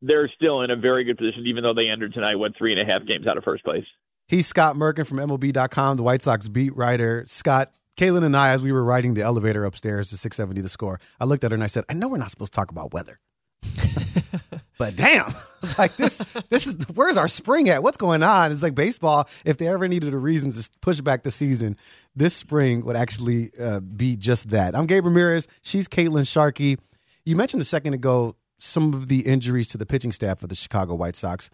[0.00, 2.80] they're still in a very good position, even though they entered tonight, what, three and
[2.80, 3.84] a half games out of first place.
[4.28, 7.22] He's Scott Merkin from MLB.com, the White Sox beat writer.
[7.28, 10.98] Scott, Caitlin and I, as we were riding the elevator upstairs to 670 the score,
[11.20, 12.92] I looked at her and I said, I know we're not supposed to talk about
[12.92, 13.20] weather.
[14.78, 15.26] but damn,
[15.62, 16.18] it's like this
[16.50, 17.84] this is where's our spring at?
[17.84, 18.50] What's going on?
[18.50, 19.28] It's like baseball.
[19.44, 21.76] If they ever needed a reason to push back the season,
[22.16, 24.74] this spring would actually uh, be just that.
[24.74, 25.46] I'm Gabe Ramirez.
[25.62, 26.78] She's Caitlin Sharkey.
[27.24, 30.56] You mentioned a second ago some of the injuries to the pitching staff of the
[30.56, 31.48] Chicago White Sox.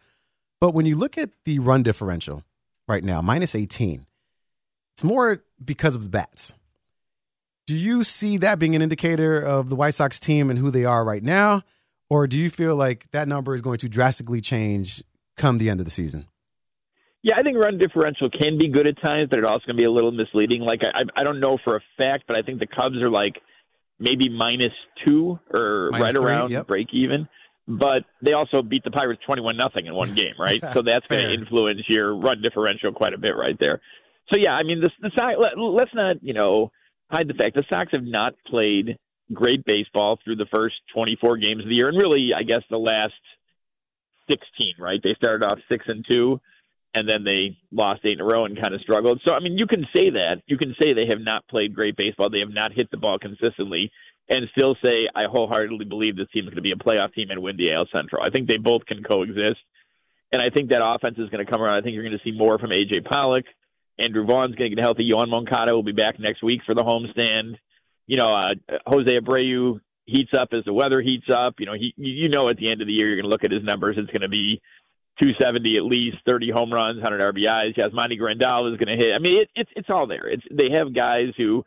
[0.59, 2.45] But when you look at the run differential,
[2.93, 4.07] right now, minus 18.
[4.95, 6.55] It's more because of the bats.
[7.67, 10.85] Do you see that being an indicator of the White Sox team and who they
[10.85, 11.63] are right now?
[12.11, 15.03] Or do you feel like that number is going to drastically change
[15.37, 16.27] come the end of the season?
[17.23, 19.85] Yeah, I think run differential can be good at times, but it also can be
[19.85, 20.63] a little misleading.
[20.63, 23.37] Like I, I don't know for a fact, but I think the Cubs are like
[23.99, 24.75] maybe minus
[25.07, 26.67] two or minus right three, around yep.
[26.67, 27.29] break even
[27.69, 30.63] but they also beat the Pirates 21 nothing in one game, right?
[30.73, 33.81] so that's going to influence your run differential quite a bit right there.
[34.33, 36.71] So yeah, I mean the the Sox, let, let's not, you know,
[37.11, 38.99] hide the fact the Sox have not played
[39.33, 42.79] great baseball through the first 24 games of the year and really I guess the
[42.79, 43.15] last
[44.31, 45.01] 16, right?
[45.03, 46.41] They started off 6 and 2
[46.95, 49.21] and then they lost eight in a row and kind of struggled.
[49.27, 50.43] So I mean, you can say that.
[50.47, 52.29] You can say they have not played great baseball.
[52.31, 53.91] They have not hit the ball consistently
[54.29, 57.31] and still say I wholeheartedly believe this team is going to be a playoff team
[57.31, 58.23] and win the AL Central.
[58.23, 59.61] I think they both can coexist,
[60.31, 61.75] and I think that offense is going to come around.
[61.75, 63.45] I think you're going to see more from AJ Pollock.
[63.99, 65.09] Andrew Vaughn's going to get healthy.
[65.11, 67.57] Yoan Moncada will be back next week for the homestand.
[68.07, 71.55] You know, uh, Jose Abreu heats up as the weather heats up.
[71.59, 73.45] You know, he you know at the end of the year you're going to look
[73.45, 73.97] at his numbers.
[73.99, 74.61] It's going to be
[75.21, 77.77] 270 at least, 30 home runs, 100 RBIs.
[77.77, 79.15] Yasmani Grandal is going to hit.
[79.15, 80.27] I mean, it, it's it's all there.
[80.29, 81.65] It's they have guys who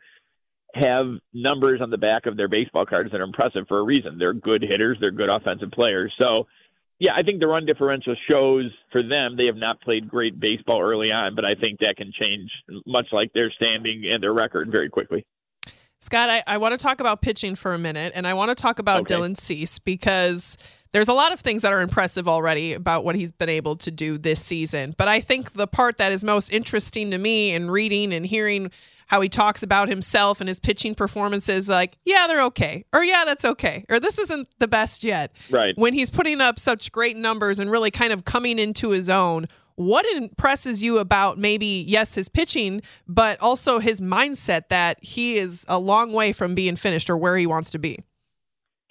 [0.78, 4.18] have numbers on the back of their baseball cards that are impressive for a reason.
[4.18, 6.12] They're good hitters, they're good offensive players.
[6.20, 6.46] So,
[6.98, 10.80] yeah, I think the run differential shows for them they have not played great baseball
[10.80, 12.50] early on, but I think that can change
[12.86, 15.26] much like their standing and their record very quickly.
[16.00, 18.60] Scott, I, I want to talk about pitching for a minute, and I want to
[18.60, 19.14] talk about okay.
[19.14, 20.56] Dylan Cease because
[20.92, 23.90] there's a lot of things that are impressive already about what he's been able to
[23.90, 24.94] do this season.
[24.96, 28.70] But I think the part that is most interesting to me in reading and hearing
[29.06, 32.84] how he talks about himself and his pitching performances like, yeah, they're okay.
[32.92, 33.84] Or yeah, that's okay.
[33.88, 35.32] Or this isn't the best yet.
[35.50, 35.74] Right.
[35.76, 39.46] When he's putting up such great numbers and really kind of coming into his own,
[39.76, 45.66] what impresses you about maybe yes his pitching but also his mindset that he is
[45.68, 47.98] a long way from being finished or where he wants to be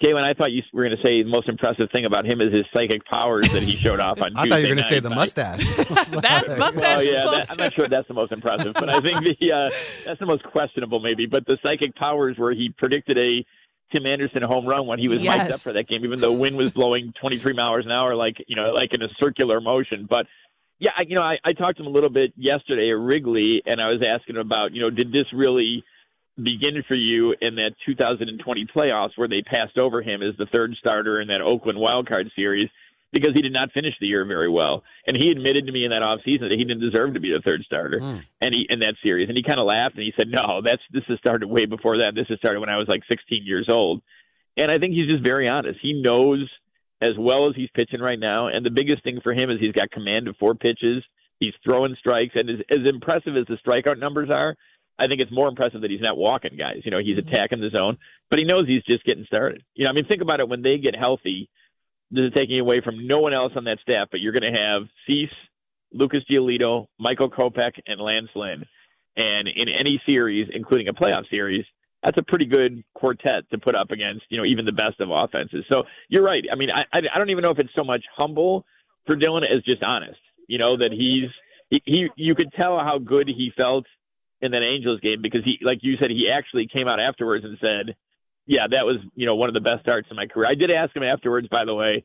[0.04, 2.52] Caitlin, I thought you were going to say the most impressive thing about him is
[2.54, 4.84] his psychic powers that he showed off on I Tuesday thought you were going to
[4.84, 5.60] say the mustache.
[6.22, 8.90] that mustache Oh is yeah, close that, I'm not sure that's the most impressive, but
[8.90, 9.70] I think the uh,
[10.06, 11.28] that's the most questionable maybe.
[11.28, 13.46] But the psychic powers where he predicted a
[13.94, 16.58] Tim Anderson home run when he was mic'd up for that game, even though wind
[16.58, 20.08] was blowing 23 miles an hour, like you know, like in a circular motion.
[20.10, 20.26] But
[20.80, 23.62] yeah, I, you know, I, I talked to him a little bit yesterday at Wrigley,
[23.66, 25.84] and I was asking him about, you know, did this really
[26.42, 30.76] begin for you in that 2020 playoffs where they passed over him as the third
[30.80, 32.66] starter in that Oakland wild card series
[33.14, 34.84] because he did not finish the year very well.
[35.08, 37.42] And he admitted to me in that offseason that he didn't deserve to be the
[37.46, 38.18] third starter hmm.
[38.42, 39.30] and he in that series.
[39.30, 42.00] And he kind of laughed and he said, "No, that's this has started way before
[42.00, 42.14] that.
[42.14, 44.02] This has started when I was like 16 years old."
[44.58, 45.80] And I think he's just very honest.
[45.82, 46.50] He knows
[47.02, 48.48] as well as he's pitching right now.
[48.48, 51.04] And the biggest thing for him is he's got command of four pitches.
[51.40, 54.56] He's throwing strikes, and as, as impressive as the strikeout numbers are,
[54.98, 56.82] I think it's more impressive that he's not walking guys.
[56.84, 57.28] You know, he's mm-hmm.
[57.28, 57.98] attacking the zone,
[58.30, 59.64] but he knows he's just getting started.
[59.74, 60.48] You know, I mean, think about it.
[60.48, 61.50] When they get healthy,
[62.12, 64.62] this is taking away from no one else on that staff, but you're going to
[64.62, 65.30] have Cease,
[65.92, 68.66] Lucas Giolito, Michael Kopech, and Lance Lynn.
[69.18, 71.66] And in any series, including a playoff series,
[72.04, 75.10] that's a pretty good quartet to put up against, you know, even the best of
[75.12, 75.66] offenses.
[75.72, 76.44] So you're right.
[76.52, 78.66] I mean, I, I I don't even know if it's so much humble
[79.08, 80.20] for Dylan as just honest.
[80.48, 81.32] You know that he's
[81.70, 83.86] he, he you could tell how good he felt
[84.42, 87.58] in that Angels game because he, like you said, he actually came out afterwards and
[87.60, 87.96] said,
[88.46, 90.72] "Yeah, that was you know one of the best starts in my career." I did
[90.72, 92.04] ask him afterwards, by the way,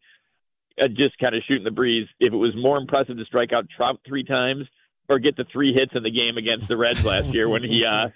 [0.81, 3.66] uh, just kind of shooting the breeze, if it was more impressive to strike out
[3.77, 4.66] Trout three times
[5.09, 7.85] or get the three hits in the game against the Reds last year when he
[7.85, 8.09] uh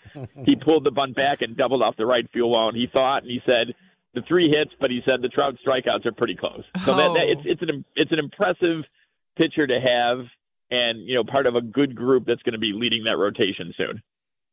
[0.46, 3.22] he pulled the bunt back and doubled off the right field wall, and he thought
[3.22, 3.74] and he said
[4.14, 6.62] the three hits, but he said the Trout strikeouts are pretty close.
[6.84, 8.84] So that, that it's it's an it's an impressive
[9.36, 10.26] pitcher to have,
[10.70, 13.72] and you know part of a good group that's going to be leading that rotation
[13.76, 14.02] soon.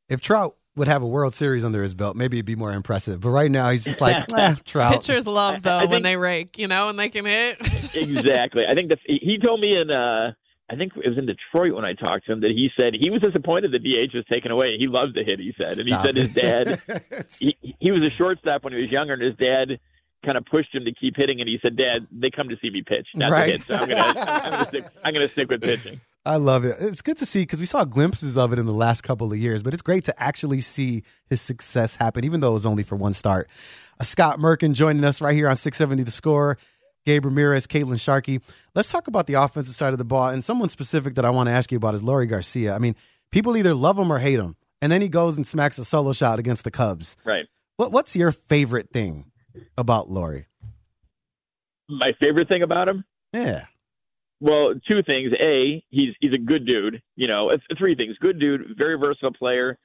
[0.10, 3.19] if Trout would have a World Series under his belt, maybe it'd be more impressive.
[3.19, 4.93] But right now, he's just like, eh, Trout.
[4.93, 7.58] Pitchers love though I when they rake, you know, and they can hit.
[7.95, 8.63] exactly.
[8.67, 10.32] I think that he told me in uh
[10.69, 13.10] I think it was in Detroit when I talked to him that he said he
[13.10, 14.78] was disappointed the DH was taken away.
[14.80, 15.78] He loves to hit, he said.
[15.80, 19.13] And Stop he said his dad he, he was a shortstop when he was younger
[19.13, 19.80] and his dad
[20.25, 22.69] kind of pushed him to keep hitting and he said, Dad, they come to see
[22.69, 23.45] me pitch, not Right.
[23.45, 23.62] to hit.
[23.63, 25.99] So I'm gonna I'm gonna stick I'm gonna stick with pitching.
[26.25, 26.75] I love it.
[26.79, 29.38] It's good to see because we saw glimpses of it in the last couple of
[29.39, 32.84] years, but it's great to actually see his success happen, even though it was only
[32.84, 33.49] for one start.
[33.99, 36.57] Uh, Scott Merkin joining us right here on 670 The Score.
[37.07, 38.39] Gabe Ramirez, Caitlin Sharkey.
[38.75, 40.29] Let's talk about the offensive side of the ball.
[40.29, 42.75] And someone specific that I want to ask you about is Leury Garcia.
[42.75, 42.93] I mean,
[43.31, 44.55] people either love him or hate him.
[44.84, 47.17] And then he goes and smacks a solo shot against the Cubs.
[47.25, 47.47] Right.
[47.77, 49.31] What, what's your favorite thing
[49.78, 50.46] about Leury?
[51.90, 53.04] My favorite thing about him?
[53.34, 53.66] Yeah.
[54.40, 55.32] Well, two things.
[55.40, 57.02] A, he's he's a good dude.
[57.16, 58.18] You know, three things.
[58.20, 59.78] Good dude, very versatile player,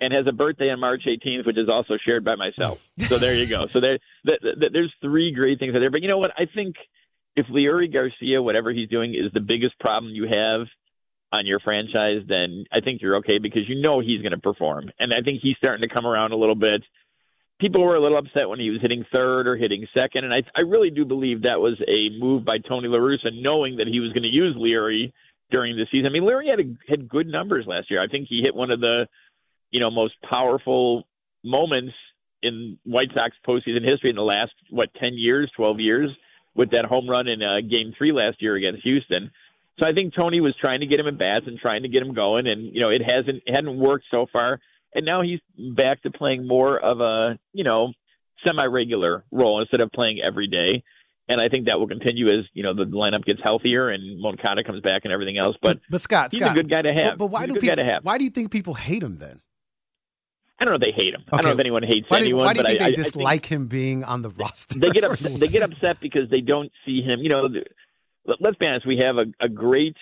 [0.00, 2.86] and has a birthday on March 18th, which is also shared by myself.
[3.08, 3.66] So there you go.
[3.66, 5.90] So there, th- th- there's three great things out there.
[5.90, 6.30] But you know what?
[6.36, 6.76] I think
[7.36, 10.66] if Leury Garcia, whatever he's doing, is the biggest problem you have
[11.32, 14.90] on your franchise, then I think you're okay because you know he's going to perform,
[15.00, 16.82] and I think he's starting to come around a little bit.
[17.60, 20.42] People were a little upset when he was hitting third or hitting second, and I,
[20.56, 24.00] I really do believe that was a move by Tony La Russa, knowing that he
[24.00, 25.12] was going to use Leury
[25.50, 26.06] during the season.
[26.08, 28.00] I mean, Leury had a, had good numbers last year.
[28.00, 29.06] I think he hit one of the
[29.70, 31.04] you know most powerful
[31.42, 31.94] moments
[32.42, 36.10] in White Sox postseason history in the last what ten years, twelve years,
[36.54, 39.30] with that home run in uh, Game Three last year against Houston.
[39.80, 42.02] So I think Tony was trying to get him at bats and trying to get
[42.02, 44.60] him going, and you know it hasn't it hadn't worked so far.
[44.94, 45.40] And now he's
[45.74, 47.92] back to playing more of a you know
[48.46, 50.82] semi regular role instead of playing every day.
[51.26, 54.62] And I think that will continue as you know the lineup gets healthier and Moncada
[54.62, 55.56] comes back and everything else.
[55.62, 57.12] But But Scott, he's Scott, a good guy to have.
[57.12, 57.82] But, but why do people?
[57.84, 58.04] have.
[58.04, 59.40] Why do you think people hate him then?
[60.60, 61.22] I don't know if they hate him.
[61.32, 62.44] I don't know if anyone hates Why do, anyone.
[62.44, 64.30] why do you but think I, they I- I think- dislike him being on the
[64.30, 64.78] roster?
[64.78, 65.40] they get upset.
[65.40, 67.20] they get upset because they don't see him.
[67.20, 67.48] You know,
[68.26, 68.86] let- let's be honest.
[68.86, 69.96] We have a, a great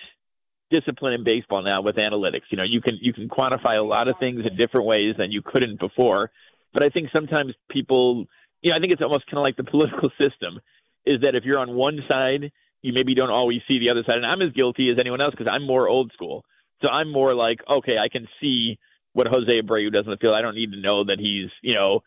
[0.73, 2.49] discipline in baseball now with analytics.
[2.49, 5.31] You know, you can you can quantify a lot of things in different ways than
[5.31, 6.31] you couldn't before.
[6.73, 8.25] But I think sometimes people,
[8.61, 10.59] you know, I think it's almost kind of like the political system,
[11.05, 14.17] is that if you're on one side, you maybe don't always see the other side.
[14.17, 16.43] And I'm as guilty as anyone else because I'm more old school.
[16.83, 18.77] So I'm more like, okay, I can see
[19.13, 20.35] what Jose Abreu does in the field.
[20.35, 22.01] I don't need to know that he's, you know,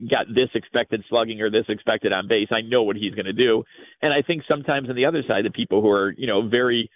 [0.00, 2.48] got this expected slugging or this expected on base.
[2.52, 3.64] I know what he's going to do.
[4.00, 6.90] And I think sometimes on the other side, the people who are, you know, very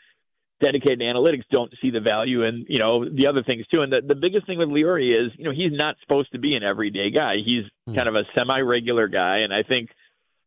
[0.62, 3.83] dedicated analytics don't see the value in, you know, the other things too.
[3.83, 6.57] And the, the biggest thing with Leury is, you know, he's not supposed to be
[6.57, 7.35] an everyday guy.
[7.44, 7.94] He's hmm.
[7.94, 9.38] kind of a semi-regular guy.
[9.38, 9.90] And I think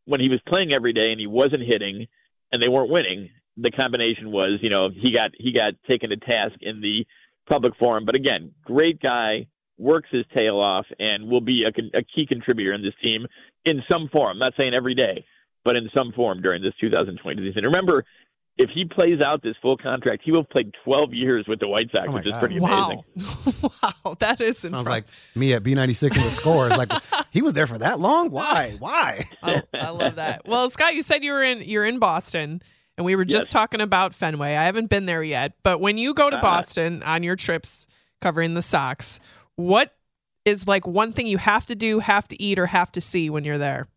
[0.05, 2.07] when he was playing every day and he wasn't hitting
[2.51, 6.17] and they weren't winning, the combination was, you know, he got he got taken to
[6.17, 7.05] task in the
[7.49, 8.05] public forum.
[8.05, 9.47] But again, great guy,
[9.77, 13.27] works his tail off, and will be a, a key contributor in this team.
[13.63, 14.31] in some form.
[14.31, 15.25] I'm not saying every day,
[15.63, 17.63] but in some form during this 2020 season.
[17.63, 18.05] Remember,
[18.57, 21.67] if he plays out this full contract, he will have played 12 years with the
[21.67, 22.39] White Sox, Oh my which is God.
[22.39, 23.03] pretty Wow.
[23.17, 23.69] amazing.
[24.05, 24.89] wow, that is Sounds impressive.
[24.91, 26.77] like me at B96 in the scores.
[26.77, 26.89] Like
[27.31, 28.29] he was there for that long.
[28.31, 28.75] Why?
[28.79, 29.23] Why?
[29.43, 30.47] I, I love that.
[30.47, 32.61] Well, Scott, you said you were in you're in Boston,
[32.97, 33.51] and we were just Yes.
[33.51, 34.55] talking about Fenway.
[34.55, 36.41] I haven't been there yet, but when you go to Ah.
[36.41, 37.87] Boston on your trips
[38.21, 39.19] covering the Sox,
[39.57, 39.93] what
[40.45, 43.29] is like one thing you have to do, have to eat, or have to see
[43.29, 43.87] when you're there?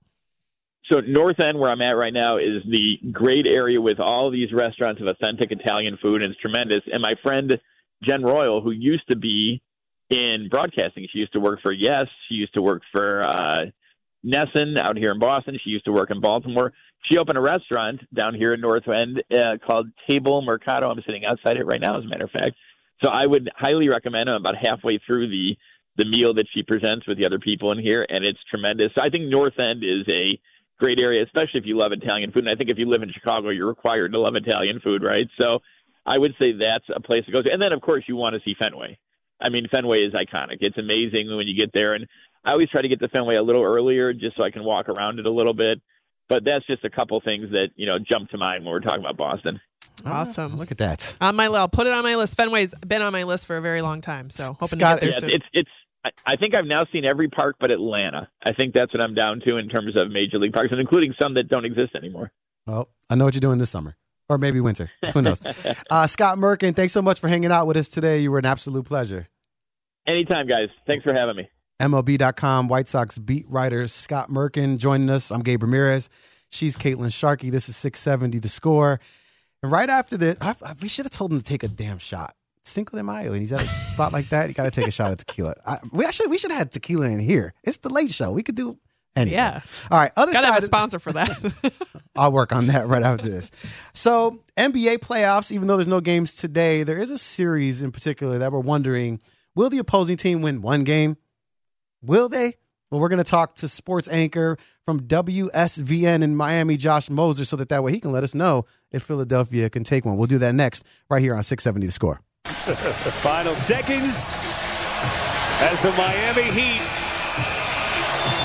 [0.90, 4.52] So North End, where I'm at right now, is the great area with all these
[4.52, 6.80] restaurants of authentic Italian food, and it's tremendous.
[6.90, 7.60] And my friend
[8.08, 9.60] Jen Royle, who used to be
[10.08, 13.66] in broadcasting, she used to work for Yes, she used to work for uh,
[14.24, 16.72] NESN out here in Boston, she used to work in Baltimore.
[17.10, 20.90] She opened a restaurant down here in North End uh, called Table Mercato.
[20.90, 22.56] I'm sitting outside it right now, as a matter of fact.
[23.02, 24.28] So I would highly recommend.
[24.28, 25.56] I'm about halfway through the
[25.96, 28.86] the meal that she presents with the other people in here, and it's tremendous.
[28.96, 30.38] So I think North End is a
[30.78, 32.44] great area, especially if you love Italian food.
[32.44, 35.26] And I think if you live in Chicago, you're required to love Italian food, right?
[35.40, 35.58] So
[36.06, 37.52] I would say that's a place to go to.
[37.52, 38.98] And then, of course, you want to see Fenway.
[39.40, 40.58] I mean, Fenway is iconic.
[40.60, 41.94] It's amazing when you get there.
[41.94, 42.06] And
[42.44, 44.88] I always try to get to Fenway a little earlier just so I can walk
[44.88, 45.80] around it a little bit.
[46.28, 49.00] But that's just a couple things that, you know, jump to mind when we're talking
[49.00, 49.60] about Boston.
[50.04, 50.56] Ah, awesome.
[50.56, 51.16] Look at that.
[51.20, 52.36] On my I'll put it on my list.
[52.36, 55.12] Fenway's been on my list for a very long time, so hoping Scott, to Yeah,
[55.12, 55.30] get there soon.
[55.30, 55.70] it's, it's,
[56.04, 58.28] I- I think I've now seen every park but Atlanta.
[58.44, 61.14] I think that's what I'm down to in terms of major league parks, and including
[61.20, 62.30] some that don't exist anymore.
[62.66, 63.96] Well, I know what you're doing this summer.
[64.30, 64.90] Or maybe winter.
[65.14, 65.40] Who knows?
[65.90, 68.18] uh, Scott Merkin, thanks so much for hanging out with us today.
[68.18, 69.26] You were an absolute pleasure.
[70.06, 70.68] Anytime, guys.
[70.86, 71.48] Thanks for having me.
[71.80, 75.30] MLB.com White Sox beat writer Scott Merkin joining us.
[75.30, 76.10] I'm Gabe Ramirez.
[76.50, 77.50] She's Caitlin Sharkey.
[77.50, 79.00] This is 670 The Score.
[79.62, 81.98] And right after this, I, I- we should have told him to take a damn
[81.98, 82.34] shot.
[82.68, 84.48] Cinco de Mayo, and he's at a spot like that.
[84.48, 85.54] You got to take a shot of tequila.
[85.66, 87.54] I, we actually we should have had tequila in here.
[87.64, 88.32] It's the late show.
[88.32, 88.78] We could do
[89.16, 89.38] anything.
[89.38, 89.60] Yeah.
[89.90, 90.12] All right.
[90.16, 92.00] Other Gotta have side a sponsor for that.
[92.16, 93.50] I'll work on that right after this.
[93.94, 98.38] So, NBA playoffs, even though there's no games today, there is a series in particular
[98.38, 99.20] that we're wondering
[99.54, 101.16] will the opposing team win one game?
[102.02, 102.54] Will they?
[102.90, 107.56] Well, we're going to talk to sports anchor from WSVN in Miami, Josh Moser, so
[107.56, 110.16] that that way he can let us know if Philadelphia can take one.
[110.16, 112.22] We'll do that next, right here on 670 The Score.
[113.22, 114.34] Final seconds
[115.60, 116.82] as the Miami Heat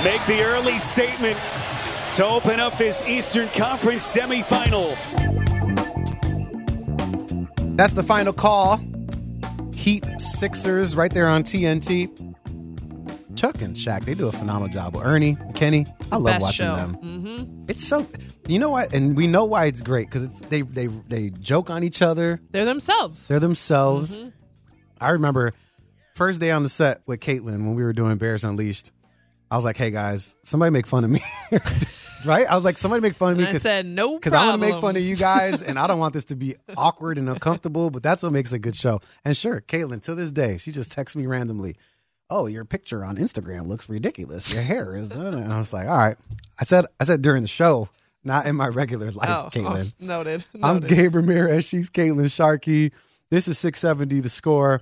[0.03, 1.37] make the early statement
[2.15, 4.95] to open up this Eastern Conference semifinal.
[7.75, 8.79] That's the final call.
[9.73, 12.07] Heat Sixers right there on TNT.
[13.35, 14.95] Chuck and Shaq, they do a phenomenal job.
[14.95, 16.76] Well, Ernie, Kenny, I love watching show.
[16.76, 16.93] them.
[16.95, 18.06] hmm It's so
[18.47, 21.84] you know what, and we know why it's great because they they they joke on
[21.84, 22.41] each other.
[22.52, 23.28] They're themselves.
[23.28, 24.17] They're themselves.
[24.17, 24.30] Mm-hmm.
[24.99, 25.54] I remember
[26.15, 28.91] first day on the set with Caitlin when we were doing Bears Unleashed.
[29.52, 31.19] I was like, "Hey guys, somebody make fun of me."
[32.26, 32.47] right?
[32.49, 34.62] I was like, "Somebody make fun of me." And I said, "No because I want
[34.62, 37.30] to make fun of you guys, and I don't want this to be awkward and
[37.30, 37.89] uncomfortable.
[37.89, 38.99] But that's what makes a good show.
[39.23, 41.76] And sure, Caitlin, to this day, she just texts me randomly.
[42.29, 44.51] Oh, your picture on Instagram looks ridiculous.
[44.51, 45.12] Your hair is.
[45.12, 46.17] uh," And I was like, all right.
[46.59, 47.89] I said, I said during the show,
[48.23, 49.93] not in my regular life, Oh, Caitlin.
[50.01, 50.45] oh, noted.
[50.55, 50.89] I'm noted.
[50.89, 51.65] Gabe Ramirez.
[51.67, 52.91] She's Caitlin Sharkey.
[53.29, 54.81] This is 670 the score.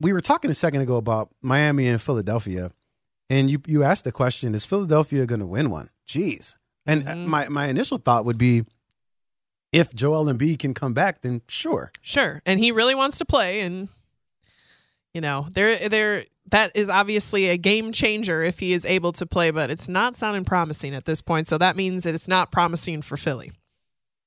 [0.00, 2.70] We were talking a second ago about Miami and Philadelphia,
[3.30, 5.88] and you you asked the question: Is Philadelphia going to win one?
[6.06, 6.56] Jeez.
[6.86, 7.28] And Mm-hmm.
[7.30, 8.64] my my initial thought would be,
[9.72, 11.92] if Joel and Embiid can come back, then sure.
[12.02, 12.42] Sure.
[12.44, 13.88] And he really wants to play and
[15.14, 19.26] you know, there there that is obviously a game changer if he is able to
[19.26, 21.46] play, but it's not sounding promising at this point.
[21.46, 23.52] So that means that it's not promising for Philly.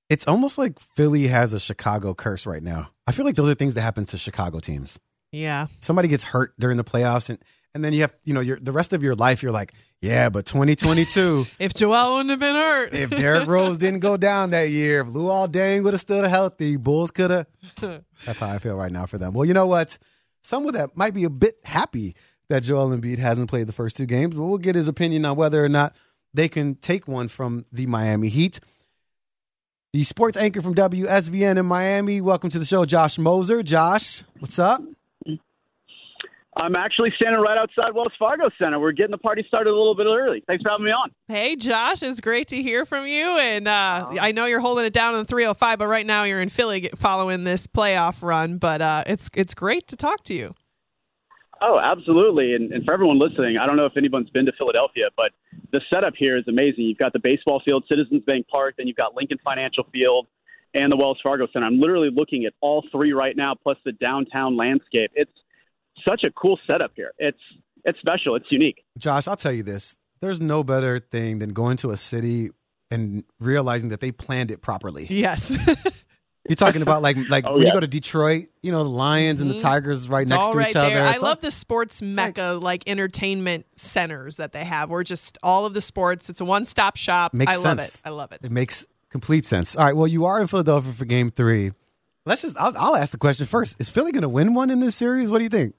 [0.09, 2.89] It's almost like Philly has a Chicago curse right now.
[3.05, 4.99] I feel like those are things that happen to Chicago teams.
[5.31, 5.67] Yeah.
[5.79, 7.37] Somebody gets hurt during the playoffs, and
[7.75, 10.29] and then you have you know your the rest of your life you're like, yeah,
[10.29, 11.45] but 2022.
[11.59, 12.93] If Joel wouldn't have been hurt.
[12.93, 16.77] if Derrick Rose didn't go down that year, if Luol Deng would have stood healthy,
[16.77, 17.47] Bulls could have.
[18.25, 19.33] That's how I feel right now for them.
[19.33, 19.97] Well, you know what?
[20.41, 22.15] Someone that might be a bit happy
[22.49, 25.35] that Joel Embiid hasn't played the first two games, but we'll get his opinion on
[25.35, 25.95] whether or not
[26.33, 28.59] they can take one from the Miami Heat.
[29.93, 32.21] The sports anchor from WSVN in Miami.
[32.21, 33.63] Welcome to the show, Josh Moser.
[33.63, 34.81] Josh, what's up?
[36.59, 38.79] I'm actually standing right outside Wells Fargo Center.
[38.79, 40.43] We're getting the party started a little bit early.
[40.47, 41.11] Thanks for having me on.
[41.27, 43.37] Hey Josh, it's great to hear from you.
[43.37, 46.41] And uh, I know you're holding it down in the 305, but right now you're
[46.41, 48.57] in Philly following this playoff run.
[48.57, 50.55] But uh, it's it's great to talk to you.
[51.61, 52.53] Oh, absolutely.
[52.53, 55.31] And, and for everyone listening, I don't know if anyone's been to Philadelphia, but
[55.71, 56.85] the setup here is amazing.
[56.85, 60.27] You've got the baseball field, Citizens Bank Park, then you've got Lincoln Financial Field
[60.75, 61.65] and the Wells Fargo Center.
[61.65, 65.11] I'm literally looking at all three right now, plus the downtown landscape.
[65.15, 65.31] It's
[66.07, 67.11] such a cool setup here.
[67.17, 67.37] It's
[67.85, 68.35] it's special.
[68.35, 68.83] It's unique.
[68.97, 69.99] Josh, I'll tell you this.
[70.19, 72.49] There's no better thing than going to a city
[72.91, 75.05] and realizing that they planned it properly.
[75.09, 76.03] Yes.
[76.49, 79.41] You're talking about like like Oh, when you go to Detroit, you know, the Lions
[79.41, 79.61] and the Mhm.
[79.61, 80.89] Tigers right It's next all to right each other.
[80.95, 81.03] there.
[81.05, 85.37] I It's all- love the sports mecca, like, entertainment centers that they have, where just
[85.43, 86.29] all of the sports.
[86.29, 87.33] It's a one-stop shop.
[87.33, 88.01] Makes I love it.
[88.05, 88.39] I love it.
[88.43, 89.75] It makes complete sense.
[89.75, 89.95] All right.
[89.95, 91.71] Well, you are in Philadelphia for Game Three.
[92.25, 92.55] Let's just.
[92.57, 93.79] I'll, I'll ask the question first.
[93.81, 95.29] Is Philly going to win one in this series?
[95.29, 95.75] What do you think?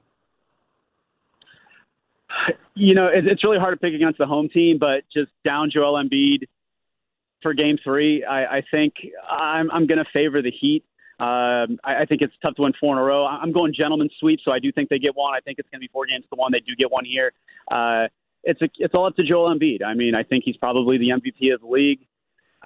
[2.80, 5.70] You know, it, it's really hard to pick against the home team, but just down
[5.76, 6.44] Joel Embiid
[7.42, 8.94] for Game Three, I, I think
[9.28, 10.84] I'm, I'm going to favor the Heat.
[11.20, 13.26] Um, I, I think it's tough to win four in a row.
[13.26, 15.34] I'm going gentleman sweep, so I do think they get one.
[15.34, 16.52] I think it's going to be four games to one.
[16.52, 17.32] They do get one here.
[17.70, 18.06] Uh,
[18.44, 19.82] it's a, it's all up to Joel Embiid.
[19.84, 22.06] I mean, I think he's probably the MVP of the league.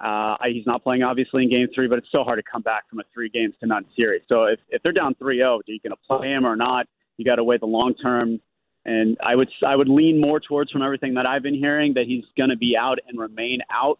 [0.01, 2.89] Uh, he's not playing obviously in Game Three, but it's so hard to come back
[2.89, 4.21] from a three games to none series.
[4.31, 6.87] So if, if they're down 3-0, are you going to play him or not?
[7.17, 8.39] You got to weigh the long term.
[8.85, 12.05] And I would I would lean more towards from everything that I've been hearing that
[12.05, 13.99] he's going to be out and remain out.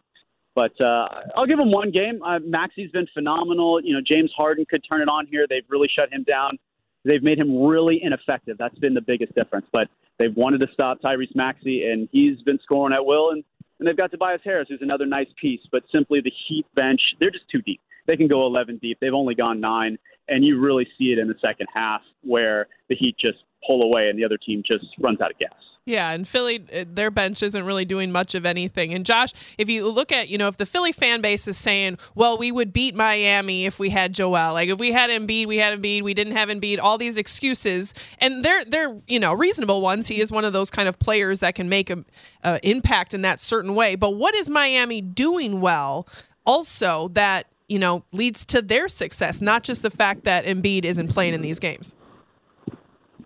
[0.56, 2.22] But uh, I'll give him one game.
[2.22, 3.82] Uh, Maxey's been phenomenal.
[3.82, 5.46] You know, James Harden could turn it on here.
[5.50, 6.60] They've really shut him down.
[7.06, 8.58] They've made him really ineffective.
[8.58, 9.66] That's been the biggest difference.
[9.72, 9.88] But
[10.20, 13.32] they've wanted to stop Tyrese Maxey, and he's been scoring at will.
[13.32, 13.44] And,
[13.80, 15.62] and they've got Tobias Harris, who's another nice piece.
[15.72, 17.82] But simply the Heat bench, they're just too deep.
[18.06, 19.00] They can go 11 deep.
[19.02, 22.96] They've only gone nine, and you really see it in the second half where the
[22.96, 25.54] Heat just pull away and the other team just runs out of gas.
[25.86, 28.94] Yeah, and Philly, uh, their bench isn't really doing much of anything.
[28.94, 31.98] And Josh, if you look at, you know, if the Philly fan base is saying,
[32.16, 35.58] well, we would beat Miami if we had Joel, like if we had Embiid, we
[35.58, 39.82] had Embiid, we didn't have Embiid, all these excuses, and they're they're you know reasonable
[39.82, 40.08] ones.
[40.08, 42.06] He is one of those kind of players that can make an
[42.46, 43.96] uh, impact in that certain way.
[43.96, 46.08] But what is Miami doing well?
[46.46, 51.10] Also, that you know leads to their success, not just the fact that Embiid isn't
[51.10, 51.94] playing in these games.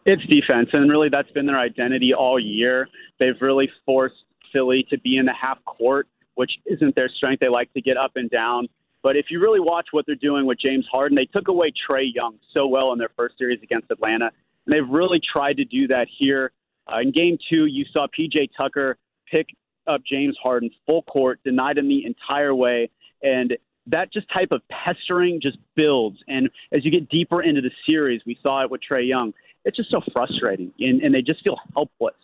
[0.10, 2.88] It's defense, and really that's been their identity all year.
[3.20, 4.16] They've really forced
[4.56, 7.42] Philly to be in the half court, which isn't their strength.
[7.42, 8.70] They like to get up and down.
[9.04, 12.10] But if you really watch what they're doing with James Harden, they took away Trae
[12.14, 14.32] Young so well in their first series against Atlanta,
[14.66, 16.54] and they've really tried to do that here.
[16.90, 18.96] Uh, in game two, you saw PJ Tucker
[19.30, 19.48] pick
[19.88, 22.90] up James Harden full court, denied him the entire way,
[23.22, 26.18] and that just type of pestering just builds.
[26.28, 29.34] And as you get deeper into the series, we saw it with Trae Young.
[29.68, 32.16] It's just so frustrating, and, and they just feel helpless.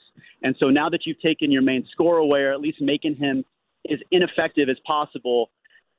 [0.43, 3.43] And so now that you've taken your main scorer away, or at least making him
[3.91, 5.49] as ineffective as possible,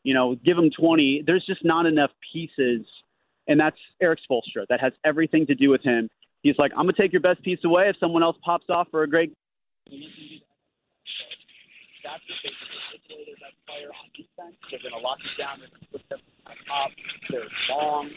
[0.04, 1.22] you know, give him 20.
[1.26, 2.86] There's just not enough pieces,
[3.46, 4.66] and that's Erik Spoelstra.
[4.70, 6.08] That has everything to do with him.
[6.42, 9.02] He's like, I'm gonna take your best piece away if someone else pops off for
[9.02, 9.34] a great.
[9.90, 10.00] That's.
[13.06, 14.56] They're that player on defense.
[14.70, 15.60] They're gonna lock you down.
[15.60, 16.90] They're gonna put them on top.
[17.28, 18.10] They're long.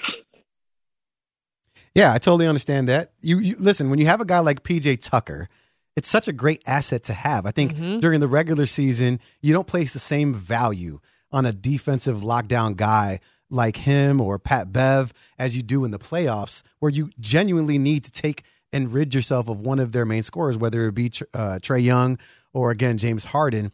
[1.95, 3.11] Yeah, I totally understand that.
[3.21, 5.49] You, you listen when you have a guy like PJ Tucker,
[5.95, 7.45] it's such a great asset to have.
[7.45, 10.99] I think during the regular season, you don't place the same value
[11.31, 13.19] on a defensive lockdown guy
[13.49, 18.03] like him or Pat Bev as you do in the playoffs, where you genuinely need
[18.03, 21.59] to take and rid yourself of one of their main scorers, whether it be uh,
[21.61, 22.19] Trae Young
[22.53, 23.71] or again James Harden.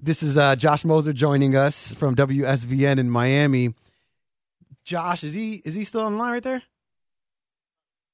[0.00, 3.70] This is uh, Josh Moser joining us from WSVN in Miami.
[4.88, 6.62] Josh, is he is he still on the line right there?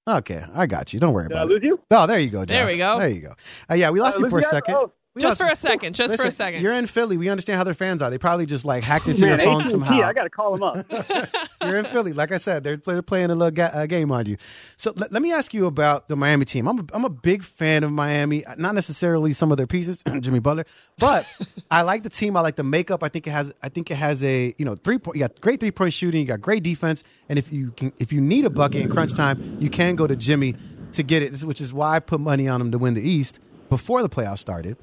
[0.08, 0.98] Okay, I got you.
[1.00, 1.66] Don't worry Did I about lose it.
[1.66, 1.80] you?
[1.90, 2.48] Oh, there you go, Josh.
[2.54, 2.98] There we go.
[2.98, 3.34] There you go.
[3.70, 4.74] Uh, yeah, we lost Uh, you for a lose second.
[4.74, 4.92] Oh.
[5.14, 6.60] We Just lost- for a second, just for a second.
[6.60, 7.16] You're in Philly.
[7.16, 8.10] We understand how their fans are.
[8.10, 10.00] They probably just like hacked into Man, your phone AT&T, somehow.
[10.02, 10.86] I got to call them up.
[11.62, 12.12] You're in Philly.
[12.12, 14.36] Like I said, they're, they're playing a little ga- uh, game on you.
[14.76, 16.66] So let, let me ask you about the Miami team.
[16.66, 18.42] I'm a, I'm a big fan of Miami.
[18.58, 20.64] Not necessarily some of their pieces, Jimmy Butler,
[20.98, 21.32] but
[21.70, 22.36] I like the team.
[22.36, 23.04] I like the makeup.
[23.04, 23.52] I think it has.
[23.62, 25.16] I think it has a you know three point.
[25.16, 26.22] You got great three point shooting.
[26.22, 27.04] You got great defense.
[27.28, 30.08] And if you can, if you need a bucket in crunch time, you can go
[30.08, 30.56] to Jimmy
[30.90, 31.40] to get it.
[31.44, 33.38] Which is why I put money on him to win the East
[33.70, 34.76] before the playoffs started.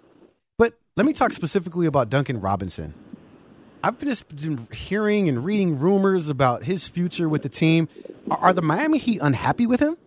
[0.62, 2.94] But let me talk specifically about Duncan Robinson.
[3.84, 7.90] I've just been hearing and reading rumors about his future with the team.
[8.30, 9.98] Are, the Miami Heat unhappy with him?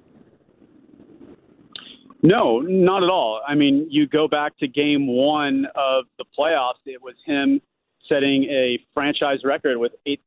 [2.22, 3.40] No, not at all.
[3.44, 7.60] I mean, you go back to game one of the playoffs, it was him
[8.08, 10.20] setting a franchise record with eight.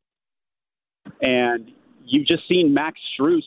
[1.21, 1.71] And
[2.05, 3.43] you've just seen Max Strus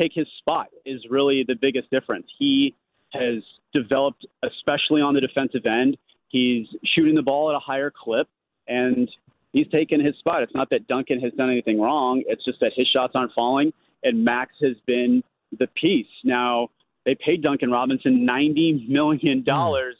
[0.00, 2.26] take his spot, is really the biggest difference.
[2.38, 2.76] He
[3.12, 3.42] has
[3.74, 5.96] developed, especially on the defensive end.
[6.32, 8.26] He's shooting the ball at a higher clip,
[8.66, 9.08] and
[9.52, 10.42] he's taken his spot.
[10.42, 13.72] It's not that Duncan has done anything wrong, it's just that his shots aren't falling,
[14.02, 15.22] and Max has been
[15.58, 16.06] the piece.
[16.24, 16.68] Now,
[17.04, 19.90] they paid Duncan Robinson $90 million hmm.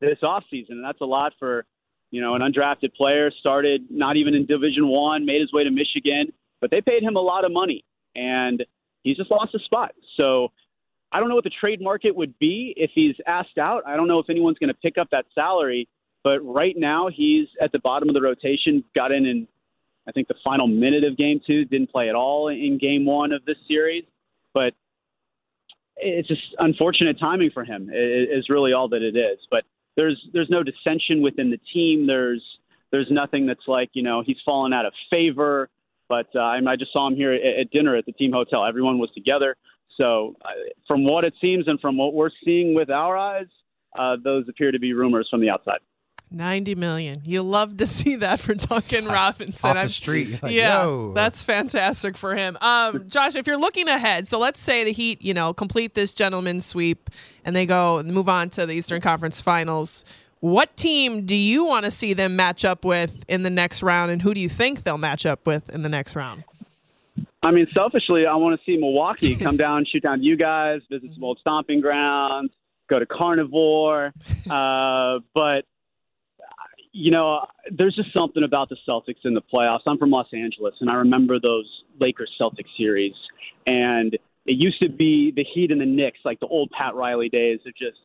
[0.00, 1.64] this offseason, and that's a lot for
[2.10, 3.30] you know an undrafted player.
[3.38, 7.16] Started not even in Division One, made his way to Michigan, but they paid him
[7.16, 7.84] a lot of money,
[8.14, 8.64] and
[9.02, 9.94] he's just lost a spot.
[10.18, 10.50] So
[11.12, 13.82] I don't know what the trade market would be if he's asked out.
[13.86, 15.88] I don't know if anyone's going to pick up that salary.
[16.24, 18.82] But right now, he's at the bottom of the rotation.
[18.96, 19.46] Got in in,
[20.08, 21.64] I think, the final minute of game two.
[21.64, 24.04] Didn't play at all in game one of this series.
[24.52, 24.74] But
[25.96, 27.90] it's just unfortunate timing for him.
[27.92, 29.38] Is really all that it is.
[29.50, 29.62] But
[29.96, 32.08] there's there's no dissension within the team.
[32.08, 32.42] There's
[32.90, 35.68] there's nothing that's like you know he's fallen out of favor.
[36.08, 38.64] But uh, I just saw him here at, at dinner at the team hotel.
[38.66, 39.56] Everyone was together.
[40.00, 40.48] So, uh,
[40.86, 43.46] from what it seems and from what we're seeing with our eyes,
[43.98, 45.78] uh, those appear to be rumors from the outside.
[46.30, 47.16] 90 million.
[47.24, 49.76] You love to see that for Duncan Robinson.
[49.76, 50.42] Off the street.
[50.42, 51.12] Like, yeah, yo.
[51.12, 52.58] that's fantastic for him.
[52.60, 56.12] Um, Josh, if you're looking ahead, so let's say the Heat, you know, complete this
[56.12, 57.10] gentleman's sweep
[57.44, 60.04] and they go and move on to the Eastern Conference Finals.
[60.40, 64.10] What team do you want to see them match up with in the next round,
[64.10, 66.44] and who do you think they'll match up with in the next round?
[67.46, 71.10] I mean, selfishly, I want to see Milwaukee come down, shoot down you guys, visit
[71.14, 72.50] some old stomping grounds,
[72.90, 74.12] go to Carnevor.
[74.46, 75.64] Uh, but
[76.92, 79.80] you know, there's just something about the Celtics in the playoffs.
[79.88, 81.68] I'm from Los Angeles, and I remember those
[82.00, 83.12] Lakers Celtics series.
[83.66, 84.14] And
[84.46, 87.58] it used to be the Heat and the Knicks, like the old Pat Riley days
[87.66, 87.98] of just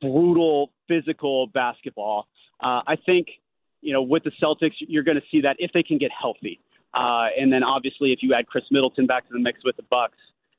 [0.00, 2.26] brutal, physical basketball.
[2.58, 3.28] Uh, I think,
[3.82, 6.58] you know, with the Celtics, you're going to see that if they can get healthy.
[6.94, 9.84] Uh, and then obviously, if you add Khris Middleton back to the mix with the
[9.90, 10.18] Bucks,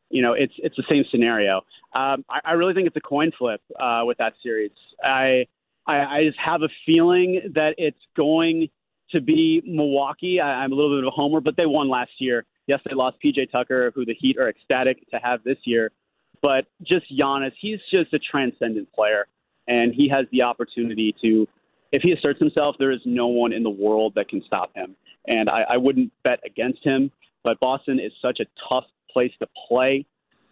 [0.10, 1.58] you know, it's it's the same scenario.
[1.96, 4.72] Um, I, I really think it's a coin flip uh, with that series.
[5.04, 5.46] I
[5.86, 8.70] I, I just have a feeling that it's going
[9.14, 10.40] to be Milwaukee.
[10.40, 12.46] I, I'm a little bit of a homer, but they won last year.
[12.68, 15.92] Yes, they lost PJ Tucker, who the Heat are ecstatic to have this year.
[16.42, 19.28] But just Giannis, he's just a transcendent player,
[19.68, 21.48] and he has the opportunity to,
[21.94, 24.96] if he asserts himself, there is no one in the world that can stop him.
[25.28, 27.12] And I, I wouldn't bet against him.
[27.44, 30.06] But Boston is such a tough place to play.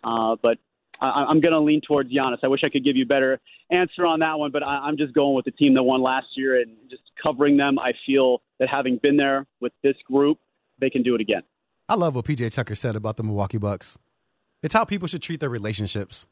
[0.04, 0.60] Uh, but
[1.02, 2.38] I, I'm going to lean towards Giannis.
[2.44, 3.40] I wish I could give you better
[3.72, 6.28] answer on that one, but I, I'm just going with the team that won last
[6.36, 7.80] year and just covering them.
[7.80, 10.38] I feel that having been there with this group,
[10.80, 11.42] they can do it again.
[11.90, 13.98] I love what PJ Tucker said about the Milwaukee Bucks.
[14.62, 16.28] It's how people should treat their relationships.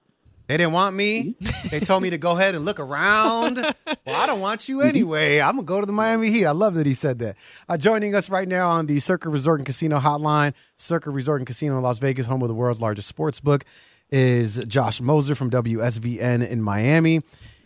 [0.50, 1.36] They didn't want me.
[1.70, 3.58] They told me to go ahead and look around.
[3.58, 5.39] Well, I don't want you anyway.
[5.39, 6.47] I'm gonna go to the Miami Heat.
[6.47, 7.36] I love that he said that.
[7.70, 11.45] Uh, joining us right now on the Circa Resort and Casino Hotline, Circa Resort and
[11.45, 13.64] Casino in Las Vegas, home of the world's largest sports book,
[14.10, 17.22] is Josh Moser from WSVN in Miami.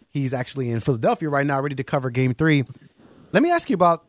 [0.10, 2.66] He's actually in Philadelphia right now, ready to cover Game Three.
[3.32, 4.04] Let me ask you about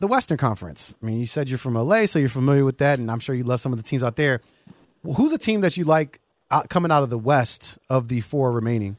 [0.00, 0.94] the Western Conference.
[1.02, 3.34] I mean, you said you're from LA, so you're familiar with that, and I'm sure
[3.34, 4.42] you love some of the teams out there.
[5.02, 6.20] Who's a team that you like
[6.52, 8.96] out, coming out of the West of the four remaining?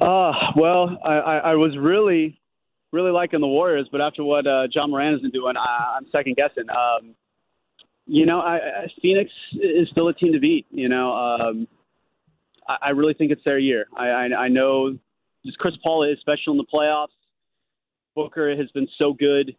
[0.00, 2.40] Uh, well, I, I, I was really,
[2.92, 6.06] really liking the Warriors, but after what uh, John Morant has been doing, I, I'm
[6.14, 6.68] second guessing.
[6.70, 7.14] Um,
[8.06, 10.66] you know, I, I, Phoenix is still a team to beat.
[10.70, 11.68] You know, um,
[12.66, 13.86] I, I really think it's their year.
[13.96, 14.98] I, I, I know
[15.44, 17.08] just Chris Paul is special in the playoffs.
[18.16, 19.54] Booker has been so good.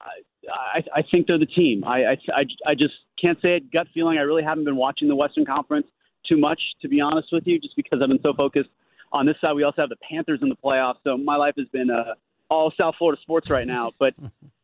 [0.00, 1.84] I, I, I think they're the team.
[1.84, 3.72] I, I, I, I just can't say it.
[3.72, 4.18] Gut feeling.
[4.18, 5.86] I really haven't been watching the Western Conference
[6.28, 8.70] too much, to be honest with you, just because I've been so focused
[9.12, 9.54] on this side.
[9.54, 12.14] We also have the Panthers in the playoffs, so my life has been uh,
[12.50, 13.92] all South Florida sports right now.
[13.98, 14.14] But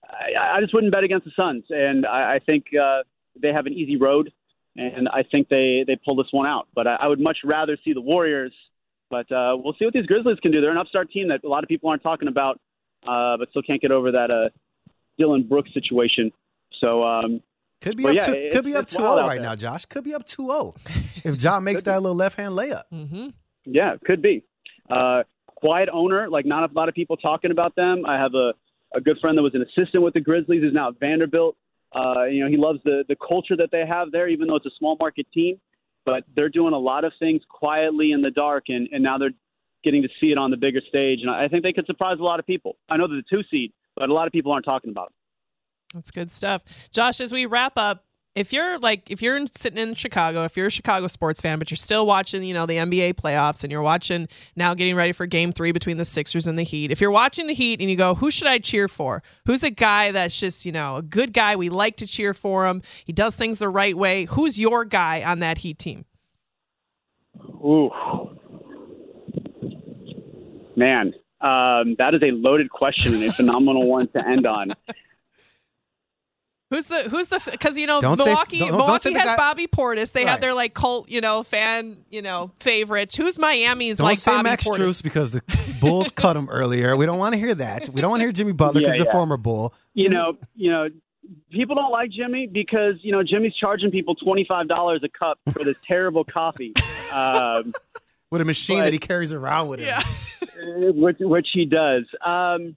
[0.04, 3.02] I, I just wouldn't bet against the Suns, and I, I think uh,
[3.40, 4.32] they have an easy road,
[4.76, 6.66] and I think they they pull this one out.
[6.74, 8.52] But I, I would much rather see the Warriors.
[9.08, 10.60] But uh, we'll see what these Grizzlies can do.
[10.60, 12.60] They're an upstart team that a lot of people aren't talking about,
[13.06, 14.50] uh, but still can't get over that uh,
[15.18, 16.32] Dillon Brooks situation.
[16.80, 17.42] So um,
[17.80, 19.28] Could be but up yeah, to, it's- could be up it's 2 wild 0 out
[19.28, 19.86] right now, Josh.
[19.86, 20.74] Could be up 2 0
[21.24, 22.82] if John makes that little left hand layup.
[22.92, 23.28] Mm-hmm.
[23.64, 24.44] Yeah, could be.
[24.90, 28.04] Uh, quiet owner, like not a lot of people talking about them.
[28.06, 28.52] I have a,
[28.94, 31.56] a good friend that was an assistant with the Grizzlies, who's now at Vanderbilt.
[31.94, 34.66] Uh, you know, he loves the the culture that they have there, even though it's
[34.66, 35.60] a small market team.
[36.06, 39.34] But they're doing a lot of things quietly in the dark, and, and now they're
[39.84, 41.20] getting to see it on the bigger stage.
[41.22, 42.76] And I think they could surprise a lot of people.
[42.88, 45.14] I know they're the two seed, but a lot of people aren't talking about it.
[45.94, 46.62] That's good stuff.
[46.92, 48.04] Josh, as we wrap up,
[48.36, 51.70] if you're like if you're sitting in Chicago, if you're a Chicago sports fan, but
[51.70, 55.26] you're still watching, you know, the NBA playoffs and you're watching now getting ready for
[55.26, 56.92] game 3 between the Sixers and the Heat.
[56.92, 59.70] If you're watching the Heat and you go, "Who should I cheer for?" Who's a
[59.70, 62.82] guy that's just, you know, a good guy, we like to cheer for him.
[63.04, 64.26] He does things the right way.
[64.26, 66.04] Who's your guy on that Heat team?
[67.64, 67.90] Ooh,
[70.76, 74.72] man, um, that is a loaded question and a phenomenal one to end on.
[76.70, 79.28] Who's the who's the because you know Don't Milwaukee don't- don't Milwaukee say the has
[79.30, 80.12] guy- Bobby Portis.
[80.12, 80.30] They Right.
[80.30, 83.16] have their like cult you know fan you know favorites.
[83.16, 84.78] Who's Miami's Don't like say Bobby Max Portis?
[84.88, 85.42] Strus because the
[85.80, 86.96] Bulls cut him earlier.
[86.96, 87.88] We don't want to hear that.
[87.88, 89.10] We don't want to hear Jimmy Butler Yeah, because he's yeah.
[89.10, 89.74] a former Bull.
[89.94, 90.88] You know, you know,
[91.50, 95.38] people don't like Jimmy because you know Jimmy's charging people twenty five dollars a cup
[95.52, 96.72] for this terrible coffee.
[97.12, 97.72] Um,
[98.30, 99.92] with a machine but- that he carries around with him.
[99.92, 102.04] uh, which, which he does.
[102.24, 102.76] Um,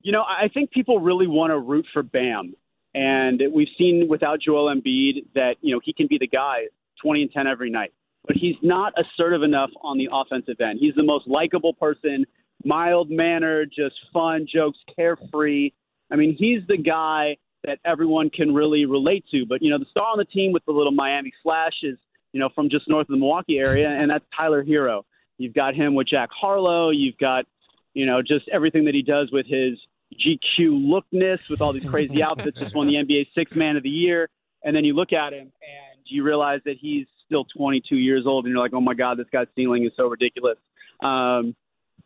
[0.00, 2.54] you know, I think people really want to root for Bam,
[2.94, 6.66] and we've seen without Joel Embiid that you know he can be the guy,
[7.00, 7.92] twenty and ten every night,
[8.26, 10.78] but he's not assertive enough on the offensive end.
[10.80, 12.24] He's the most likable person,
[12.64, 15.72] mild mannered, just fun jokes, carefree.
[16.10, 19.44] I mean, he's the guy that everyone can really relate to.
[19.46, 21.98] But you know, the star on the team with the little Miami flash is
[22.32, 25.02] you know from just north of the Milwaukee area, and that's Tyler Herro.
[25.38, 26.90] You've got him with Jack Harlow.
[26.90, 27.46] You've got
[27.92, 29.78] you know just everything that he does with his
[30.18, 32.58] GQ lookness, with all these crazy outfits.
[32.58, 34.28] Just won the NBA Six Man of the Year,
[34.62, 38.44] and then you look at him and you realize that he's still 22 years old,
[38.44, 40.58] and you're like, oh my god, this guy's ceiling is so ridiculous.
[41.02, 41.54] Um,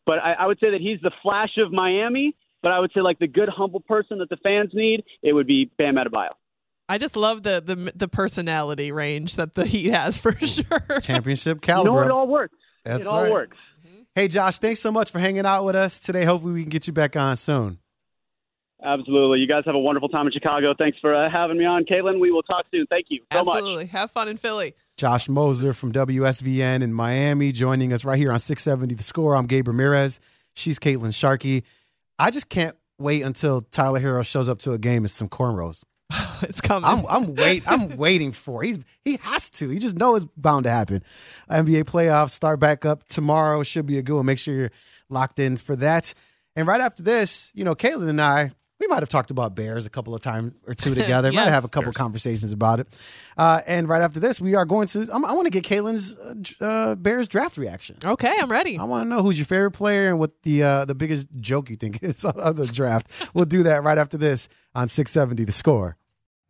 [0.06, 2.34] but I, I would say that he's the flash of Miami.
[2.60, 5.46] But I would say like the good humble person that the fans need, it would
[5.46, 6.30] be Bam Adebayo.
[6.88, 10.80] I just love the the the personality range that the Heat has for sure.
[11.00, 12.04] Championship You know, caliber.
[12.06, 12.56] it all works.
[12.84, 13.30] That's it all right.
[13.30, 13.56] works.
[14.14, 16.24] Hey, Josh, thanks so much for hanging out with us today.
[16.24, 17.78] Hopefully, we can get you back on soon.
[18.82, 19.40] Absolutely.
[19.40, 20.72] You guys have a wonderful time in Chicago.
[20.78, 22.20] Thanks for uh, having me on, Caitlin.
[22.20, 22.86] We will talk soon.
[22.86, 23.56] Thank you so much.
[23.56, 23.86] Absolutely.
[23.86, 24.74] Have fun in Philly.
[24.96, 29.34] Josh Moser from WSVN in Miami joining us right here on 670 The Score.
[29.36, 30.20] I'm Gabe Ramirez.
[30.54, 31.64] She's Caitlin Sharkey.
[32.18, 35.84] I just can't wait until Tyler Herro shows up to a game in some cornrows.
[36.42, 36.88] it's coming.
[36.88, 38.64] I'm I'm wait I'm waiting for.
[38.64, 38.68] it.
[38.68, 39.70] He's he has to.
[39.70, 41.00] You just know it's bound to happen.
[41.50, 43.62] NBA playoffs start back up tomorrow.
[43.62, 44.26] Should be a good one.
[44.26, 44.70] Make sure you're
[45.10, 46.14] locked in for that.
[46.56, 49.86] And right after this, you know, Caitlin and I, we might have talked about Bears
[49.86, 51.32] a couple of times or two together.
[51.32, 51.50] Might Yes.
[51.50, 52.86] have a couple conversations about it.
[53.36, 55.08] Uh, and right after this, we are going to.
[55.12, 56.16] I'm, I want to get Caitlin's
[56.60, 57.96] uh, uh, Bears draft reaction.
[58.04, 58.78] Okay, I'm ready.
[58.78, 61.70] I want to know who's your favorite player and what the uh, the biggest joke
[61.70, 63.30] you think is of the draft.
[63.34, 65.96] We'll do that right after this on 670 The Score.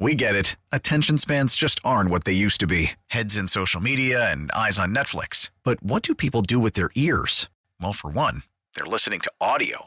[0.01, 0.55] We get it.
[0.71, 4.79] Attention spans just aren't what they used to be heads in social media and eyes
[4.79, 5.51] on Netflix.
[5.65, 7.49] But what do people do with their ears?
[7.81, 9.87] Well, for one, they're listening to audio.